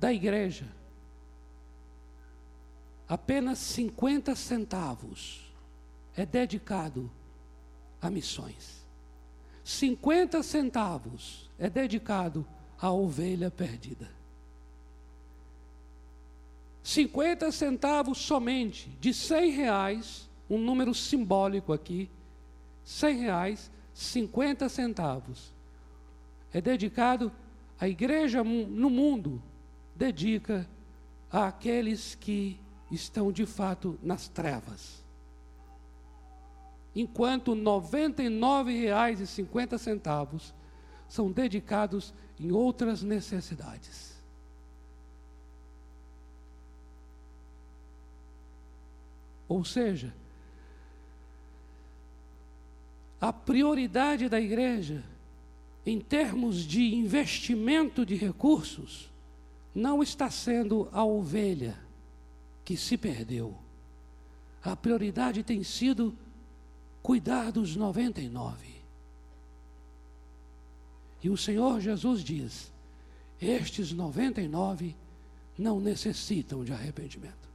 [0.00, 0.66] da igreja,
[3.06, 5.52] apenas 50 centavos
[6.16, 7.10] é dedicado
[8.00, 8.80] a missões.
[9.62, 12.46] 50 centavos é dedicado
[12.80, 14.10] à ovelha perdida.
[16.82, 22.10] 50 centavos somente, de 100 reais, um número simbólico aqui,
[22.84, 25.52] 100 reais, 50 centavos
[26.54, 27.30] é dedicado
[27.78, 29.42] à igreja no mundo,
[30.00, 30.68] dedica
[31.30, 32.58] àqueles que
[32.90, 35.04] estão de fato nas trevas.
[36.96, 40.54] Enquanto R$ 99,50
[41.06, 44.18] são dedicados em outras necessidades.
[49.46, 50.14] Ou seja,
[53.20, 55.04] a prioridade da igreja
[55.84, 59.09] em termos de investimento de recursos,
[59.74, 61.78] não está sendo a ovelha
[62.64, 63.56] que se perdeu.
[64.62, 66.16] A prioridade tem sido
[67.02, 68.80] cuidar dos 99.
[71.22, 72.72] E o Senhor Jesus diz:
[73.40, 74.96] estes 99
[75.56, 77.48] não necessitam de arrependimento.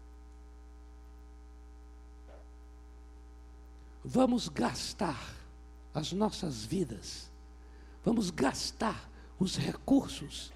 [4.03, 5.35] Vamos gastar
[5.93, 7.31] as nossas vidas
[8.05, 9.09] Vamos gastar
[9.39, 10.53] os recursos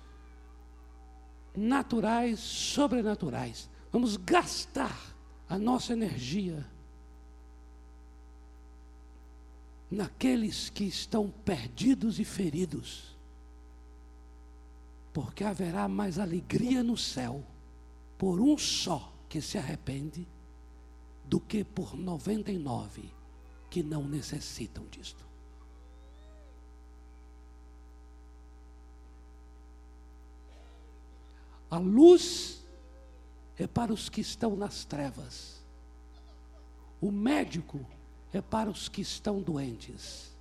[1.56, 3.70] naturais, sobrenaturais.
[3.92, 5.16] Vamos gastar
[5.48, 6.66] a nossa energia
[9.90, 13.18] naqueles que estão perdidos e feridos.
[15.12, 17.44] Porque haverá mais alegria no céu
[18.18, 20.28] por um só que se arrepende
[21.26, 23.12] do que por 99
[23.70, 25.29] que não necessitam disto.
[31.70, 32.66] A luz
[33.58, 35.62] é para os que estão nas trevas.
[37.02, 37.86] O médico
[38.34, 40.32] é para os que estão doentes.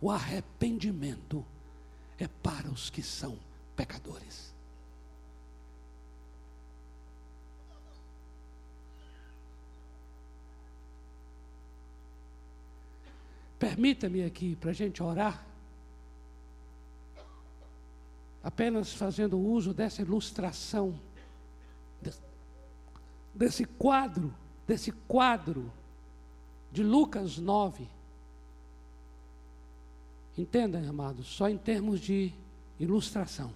[0.00, 1.44] O arrependimento
[2.18, 3.38] é para os que são
[3.76, 4.54] pecadores.
[13.58, 15.42] Permita-me aqui para a gente orar,
[18.44, 21.00] apenas fazendo uso dessa ilustração,
[23.34, 24.34] desse quadro,
[24.66, 25.72] desse quadro
[26.70, 27.88] de Lucas 9.
[30.36, 32.34] Entendam, amados, só em termos de
[32.78, 33.50] ilustração.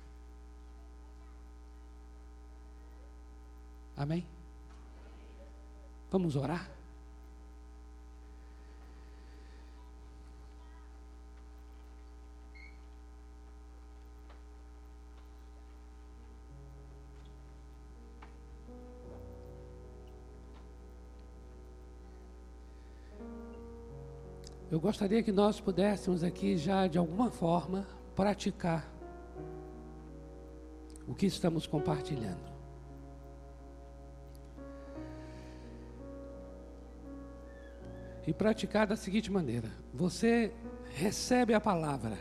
[3.97, 4.27] Amém?
[6.11, 6.76] Vamos orar?
[24.71, 27.87] Eu gostaria que nós pudéssemos aqui já de alguma forma
[28.17, 28.91] praticar
[31.07, 32.57] o que estamos compartilhando.
[38.27, 40.53] E praticar da seguinte maneira: você
[40.95, 42.19] recebe a palavra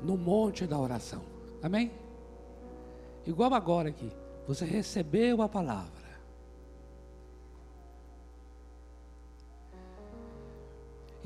[0.00, 1.22] no monte da oração.
[1.60, 1.90] Amém?
[3.26, 4.10] Igual agora aqui.
[4.46, 6.05] Você recebeu a palavra.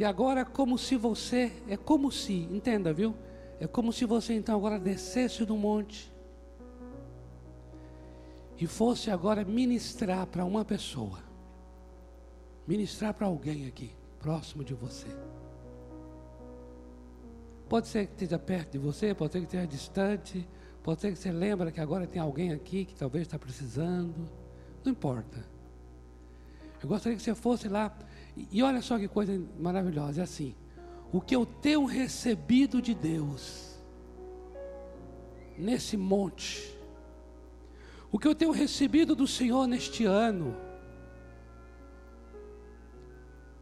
[0.00, 3.14] E agora, como se você, é como se, entenda, viu?
[3.60, 6.10] É como se você então agora descesse do monte
[8.56, 11.18] e fosse agora ministrar para uma pessoa,
[12.66, 15.08] ministrar para alguém aqui, próximo de você.
[17.68, 20.48] Pode ser que esteja perto de você, pode ser que esteja distante,
[20.82, 24.26] pode ser que você lembra que agora tem alguém aqui que talvez está precisando,
[24.82, 25.44] não importa.
[26.82, 27.94] Eu gostaria que você fosse lá
[28.50, 30.54] e olha só que coisa maravilhosa, é assim:
[31.12, 33.78] o que eu tenho recebido de Deus
[35.58, 36.76] nesse monte,
[38.10, 40.56] o que eu tenho recebido do Senhor neste ano,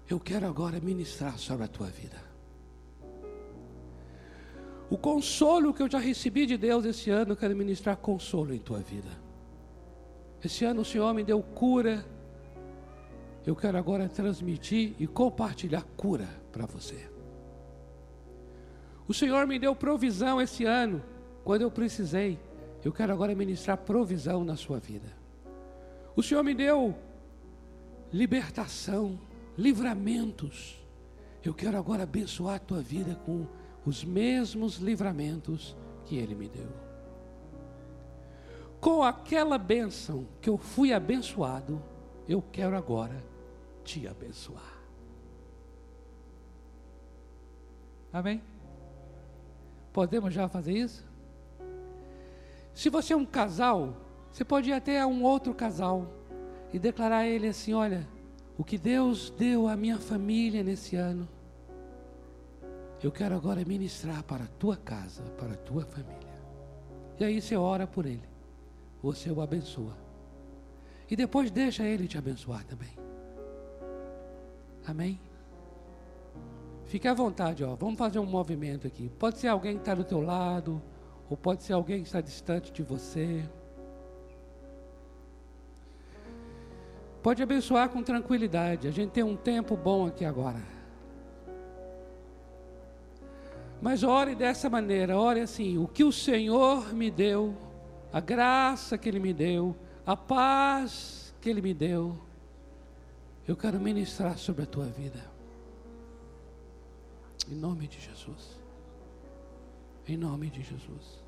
[0.09, 2.29] eu quero agora ministrar sobre a tua vida.
[4.91, 8.59] O consolo que eu já recebi de Deus esse ano, eu quero ministrar consolo em
[8.59, 9.11] tua vida.
[10.43, 12.07] Esse ano o Senhor me deu cura
[13.49, 17.09] eu quero agora transmitir e compartilhar cura para você.
[19.09, 21.03] O Senhor me deu provisão esse ano,
[21.44, 22.38] quando eu precisei.
[22.84, 25.16] Eu quero agora ministrar provisão na sua vida.
[26.14, 26.94] O Senhor me deu
[28.12, 29.18] libertação,
[29.57, 30.86] livramentos.
[31.42, 33.46] Eu quero agora abençoar a tua vida com
[33.82, 35.74] os mesmos livramentos
[36.05, 36.68] que Ele me deu.
[38.78, 41.82] Com aquela bênção que eu fui abençoado,
[42.28, 43.26] eu quero agora
[43.89, 44.78] te abençoar.
[48.12, 48.43] Amém?
[49.95, 51.07] Podemos já fazer isso?
[52.74, 53.97] Se você é um casal,
[54.30, 56.07] você pode ir até um outro casal
[56.70, 58.07] e declarar a ele assim: Olha,
[58.59, 61.26] o que Deus deu à minha família nesse ano,
[63.03, 66.39] eu quero agora ministrar para a tua casa, para a tua família.
[67.18, 68.28] E aí você ora por ele,
[69.03, 69.97] você o abençoa.
[71.11, 73.07] E depois deixa ele te abençoar também.
[74.89, 75.20] Amém?
[76.86, 77.74] Fique à vontade, ó.
[77.74, 79.11] Vamos fazer um movimento aqui.
[79.18, 80.80] Pode ser alguém que está do teu lado,
[81.28, 83.45] ou pode ser alguém que está distante de você.
[87.22, 88.89] Pode abençoar com tranquilidade.
[88.89, 90.62] A gente tem um tempo bom aqui agora.
[93.82, 97.55] Mas ore dessa maneira, ore assim: o que o Senhor me deu,
[98.11, 99.76] a graça que Ele me deu,
[100.07, 102.16] a paz que Ele me deu,
[103.49, 105.24] eu quero ministrar sobre a tua vida.
[107.51, 108.59] Em nome de Jesus.
[110.07, 111.24] Em nome de Jesus.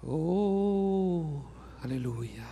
[0.00, 1.40] Oh,
[1.82, 2.46] aleluia.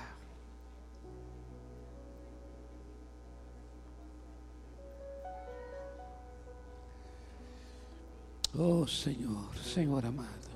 [8.59, 10.49] Oh, Senhor, Senhor amado.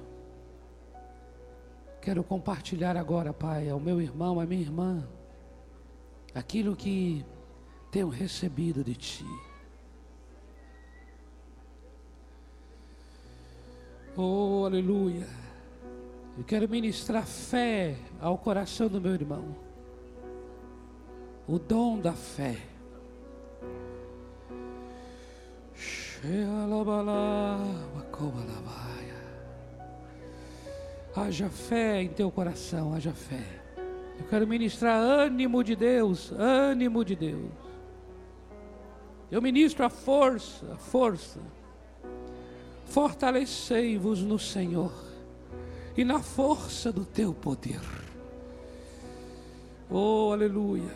[2.01, 5.09] Quero compartilhar agora, Pai, ao meu irmão, à minha irmã
[6.35, 7.24] aquilo que
[7.91, 9.26] tenho recebido de Ti.
[14.16, 15.26] Oh, aleluia.
[16.37, 19.57] Eu quero ministrar fé ao coração do meu irmão.
[21.47, 22.57] O dom da fé.
[31.14, 33.62] Haja fé em teu coração, haja fé.
[34.23, 37.51] Eu quero ministrar ânimo de Deus, ânimo de Deus.
[39.29, 41.41] Eu ministro a força, a força
[42.87, 44.93] Fortalecei-vos no Senhor
[45.97, 47.81] e na força do teu poder.
[49.91, 50.95] Oh, aleluia.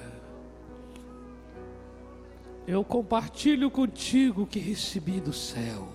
[2.67, 5.89] Eu compartilho contigo o que recebi do céu.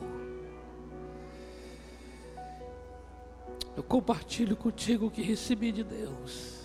[3.78, 6.61] Eu compartilho contigo o que recebi de Deus.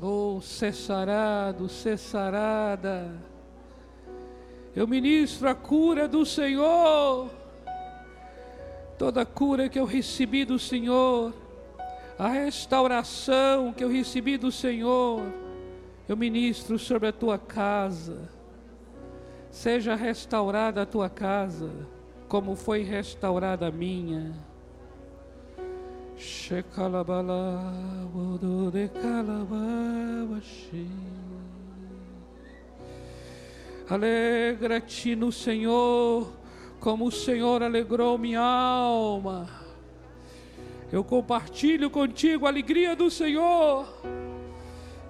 [0.00, 3.10] Oh, cessarado, cessarada.
[4.74, 7.30] Eu ministro a cura do Senhor
[8.98, 11.32] toda cura que eu recebi do Senhor,
[12.18, 15.22] a restauração que eu recebi do Senhor,
[16.08, 18.30] eu ministro sobre a tua casa.
[19.50, 21.70] Seja restaurada a tua casa,
[22.28, 24.34] como foi restaurada a minha.
[33.88, 36.32] Alegra-te no Senhor
[36.80, 39.48] como o Senhor alegrou minha alma.
[40.92, 43.86] Eu compartilho contigo a alegria do Senhor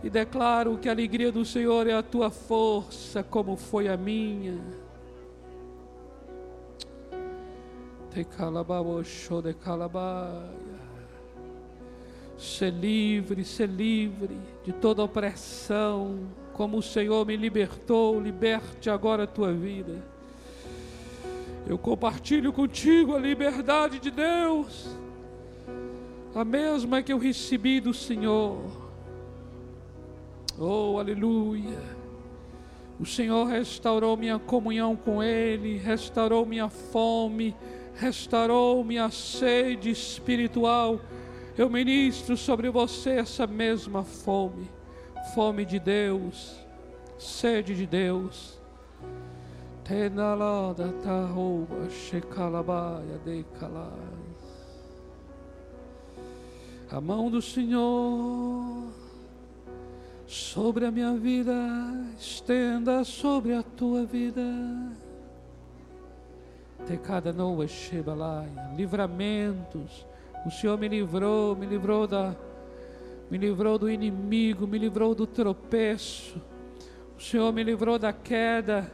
[0.02, 4.60] e declaro que a alegria do Senhor é a tua força, como foi a minha.
[8.12, 10.63] Te calababosho de calabaia.
[12.44, 19.26] Ser livre, ser livre de toda opressão, como o Senhor me libertou, liberte agora a
[19.26, 20.04] tua vida.
[21.66, 24.94] Eu compartilho contigo a liberdade de Deus,
[26.34, 28.60] a mesma que eu recebi do Senhor.
[30.58, 31.80] Oh, aleluia.
[33.00, 37.56] O Senhor restaurou minha comunhão com Ele, restaurou minha fome,
[37.94, 41.00] restaurou minha sede espiritual.
[41.56, 44.68] Eu ministro sobre você essa mesma fome,
[45.34, 46.56] fome de Deus,
[47.18, 48.58] sede de Deus
[49.84, 53.44] Tenalada tarouba shekalabaia de
[56.90, 58.90] A mão do Senhor
[60.26, 61.52] sobre a minha vida,
[62.18, 64.42] estenda sobre a tua vida.
[66.86, 70.06] Tecada noa shebalaia, livramentos.
[70.44, 72.34] O Senhor me livrou, me livrou da
[73.30, 76.40] me livrou do inimigo, me livrou do tropeço.
[77.16, 78.90] O Senhor me livrou da queda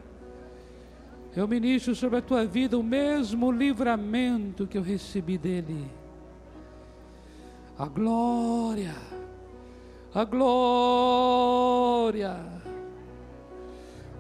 [1.37, 5.89] eu ministro sobre a tua vida o mesmo livramento que eu recebi dele.
[7.79, 8.97] A glória,
[10.13, 11.25] a glória,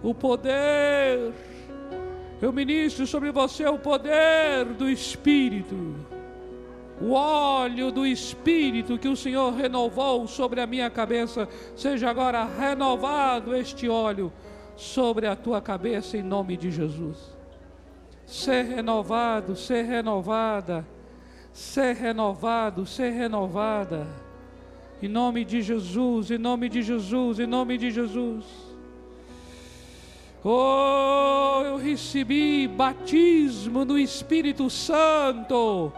[0.03, 1.33] o poder.
[2.41, 5.97] Eu ministro sobre você o poder do Espírito,
[7.01, 11.49] o óleo do Espírito que o Senhor renovou sobre a minha cabeça.
[11.75, 14.31] Seja agora renovado este óleo
[14.77, 17.17] sobre a tua cabeça em nome de Jesus.
[18.27, 20.87] Ser renovado, ser renovada,
[21.53, 24.07] ser renovado, ser renovada.
[25.03, 28.45] Em nome de Jesus, em nome de Jesus, em nome de Jesus.
[30.45, 35.93] Oh, eu recebi batismo no Espírito Santo.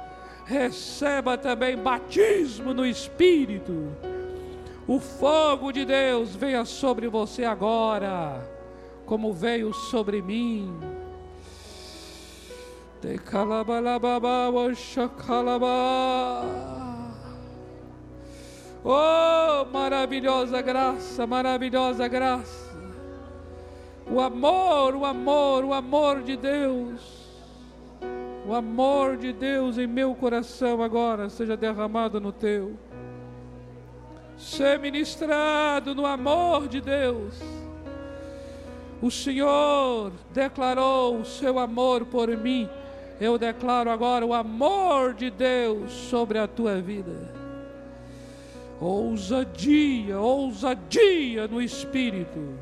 [0.45, 3.93] Receba também batismo no Espírito.
[4.87, 8.53] O fogo de Deus venha sobre você agora
[9.07, 10.75] como veio sobre mim.
[13.01, 13.19] De
[18.85, 22.73] Oh, maravilhosa graça, maravilhosa graça.
[24.11, 27.12] O amor, o amor, o amor de Deus.
[28.47, 32.77] O amor de Deus em meu coração agora seja derramado no teu.
[34.37, 37.41] Ser ministrado no amor de Deus
[39.03, 42.69] o Senhor declarou o seu amor por mim.
[43.21, 47.35] Eu declaro agora o amor de Deus sobre a tua vida.
[48.81, 52.55] Ousadia, ousadia no espírito.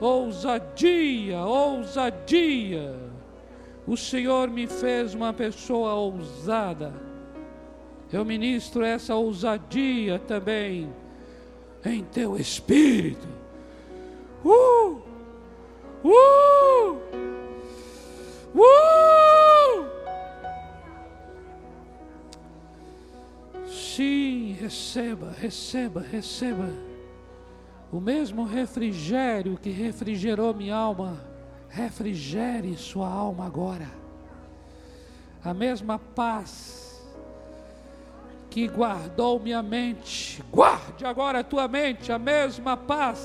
[0.00, 2.94] Ousadia, ousadia.
[3.86, 6.92] O Senhor me fez uma pessoa ousada.
[8.12, 10.92] Eu ministro essa ousadia também
[11.84, 13.28] em teu espírito.
[14.44, 15.02] Uh!
[16.04, 17.00] Uh!
[18.54, 19.86] Uh!
[23.68, 26.72] Sim, receba, receba, receba.
[27.92, 31.20] O mesmo refrigério que refrigerou minha alma,
[31.68, 33.88] refrigere sua alma agora.
[35.44, 36.84] A mesma paz
[38.50, 43.20] que guardou minha mente, guarde agora a tua mente, a mesma paz.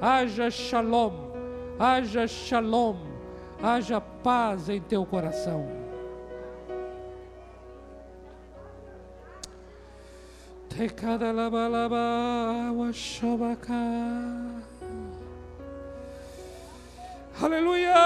[0.00, 1.12] Haja shalom,
[1.78, 2.96] haja shalom,
[3.62, 5.80] haja paz em teu coração.
[10.68, 14.71] Tekadalabalaba washabaka.
[17.40, 18.02] Aleluia!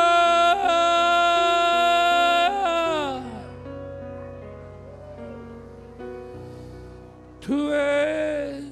[7.40, 8.64] Tu és,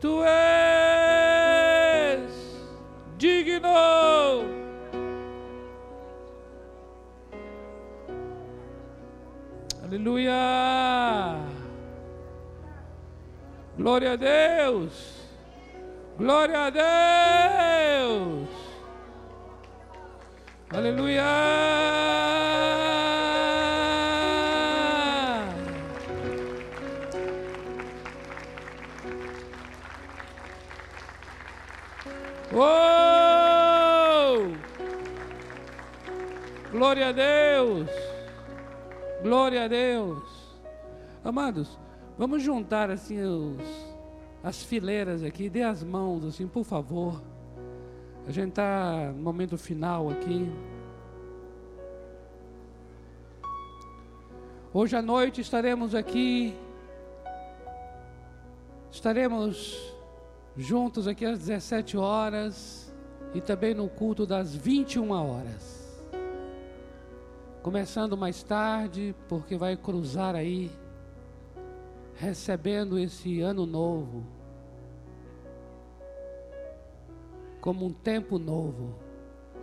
[0.00, 2.30] tu és
[3.18, 4.44] digno.
[9.82, 11.36] Aleluia!
[13.76, 14.92] Glória a Deus.
[16.18, 18.59] Glória a Deus.
[20.72, 21.24] Aleluia.
[32.52, 32.90] Oh!
[36.72, 37.88] Glória a Deus.
[39.22, 40.22] Glória a Deus.
[41.22, 41.78] Amados,
[42.20, 43.56] Vamos juntar assim os,
[44.42, 47.22] as fileiras aqui, dê as mãos assim, por favor.
[48.26, 50.48] A gente está no momento final aqui.
[54.72, 56.54] Hoje à noite estaremos aqui,
[58.90, 59.94] estaremos
[60.56, 62.94] juntos aqui às 17 horas
[63.34, 65.80] e também no culto das 21 horas.
[67.62, 70.70] Começando mais tarde, porque vai cruzar aí
[72.14, 74.39] recebendo esse ano novo
[77.60, 78.94] como um tempo novo.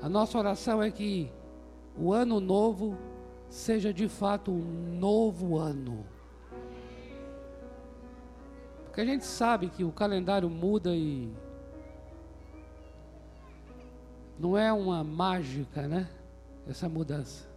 [0.01, 1.31] A nossa oração é que
[1.97, 2.97] o ano novo
[3.49, 6.05] seja de fato um novo ano.
[8.85, 11.31] Porque a gente sabe que o calendário muda e
[14.39, 16.07] não é uma mágica, né?
[16.67, 17.47] Essa mudança.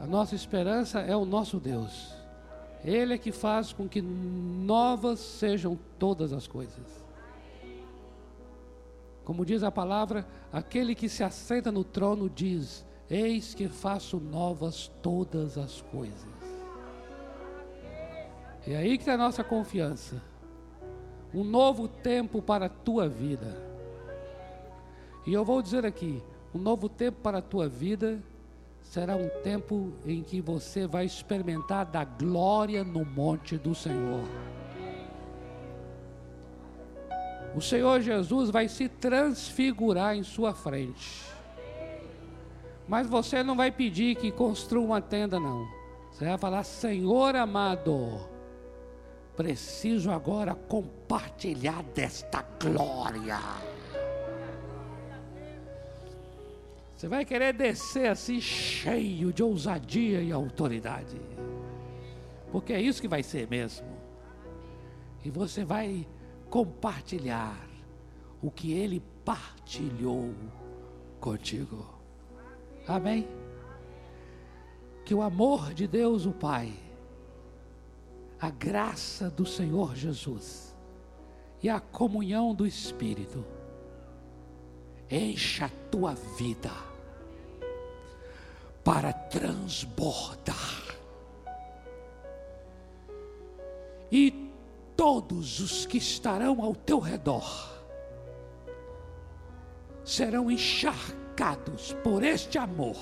[0.00, 2.14] A nossa esperança é o nosso Deus.
[2.82, 6.99] Ele é que faz com que novas sejam todas as coisas.
[9.30, 14.90] Como diz a palavra, aquele que se assenta no trono diz: Eis que faço novas
[15.00, 16.26] todas as coisas.
[18.66, 20.20] É aí que está a nossa confiança.
[21.32, 23.56] Um novo tempo para a tua vida.
[25.24, 26.20] E eu vou dizer aqui:
[26.52, 28.20] um novo tempo para a tua vida
[28.82, 34.24] será um tempo em que você vai experimentar da glória no monte do Senhor.
[37.54, 41.24] O Senhor Jesus vai se transfigurar em sua frente.
[42.86, 45.68] Mas você não vai pedir que construa uma tenda, não.
[46.12, 48.20] Você vai falar: Senhor amado,
[49.36, 53.38] preciso agora compartilhar desta glória.
[56.94, 61.16] Você vai querer descer assim, cheio de ousadia e autoridade.
[62.52, 63.86] Porque é isso que vai ser mesmo.
[65.24, 66.06] E você vai
[66.50, 67.70] compartilhar
[68.42, 70.34] o que ele partilhou
[71.20, 71.86] contigo.
[72.86, 73.28] Amém?
[75.04, 76.72] Que o amor de Deus, o Pai,
[78.40, 80.74] a graça do Senhor Jesus
[81.62, 83.44] e a comunhão do Espírito
[85.10, 86.72] encha a tua vida
[88.82, 90.96] para transbordar.
[94.10, 94.49] E
[95.00, 97.70] todos os que estarão ao teu redor
[100.04, 102.98] serão encharcados por este amor,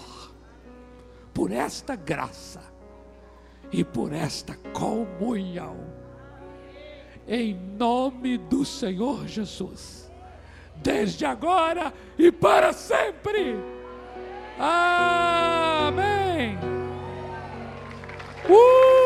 [1.35, 2.63] por esta graça
[3.73, 5.77] e por esta comunhão.
[7.27, 10.09] Em nome do Senhor Jesus,
[10.77, 13.57] desde agora e para sempre.
[14.57, 16.57] Amém.
[18.49, 18.98] Uh!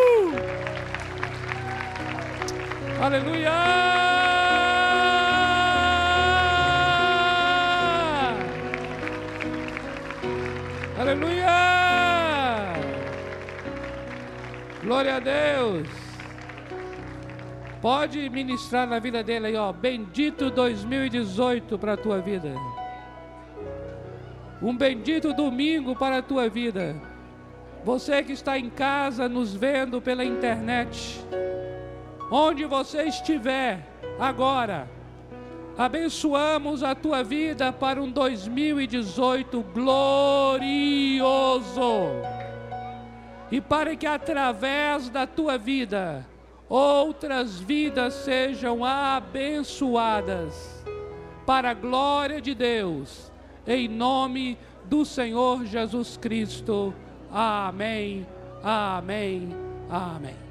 [3.02, 3.50] Aleluia!
[11.00, 11.46] Aleluia!
[14.84, 15.88] Glória a Deus!
[17.80, 19.72] Pode ministrar na vida dele aí, ó.
[19.72, 22.54] Bendito 2018 para a tua vida.
[24.62, 26.94] Um bendito domingo para a tua vida.
[27.84, 31.20] Você que está em casa nos vendo pela internet,
[32.32, 33.86] onde você estiver
[34.18, 34.88] agora,
[35.76, 40.62] abençoamos a tua vida para um 2018 glorioso.
[43.50, 46.26] E para que através da tua vida
[46.70, 50.82] outras vidas sejam abençoadas,
[51.44, 53.30] para a glória de Deus,
[53.66, 54.56] em nome
[54.86, 56.94] do Senhor Jesus Cristo.
[57.30, 58.26] Amém,
[58.62, 59.54] amém,
[59.90, 60.41] amém.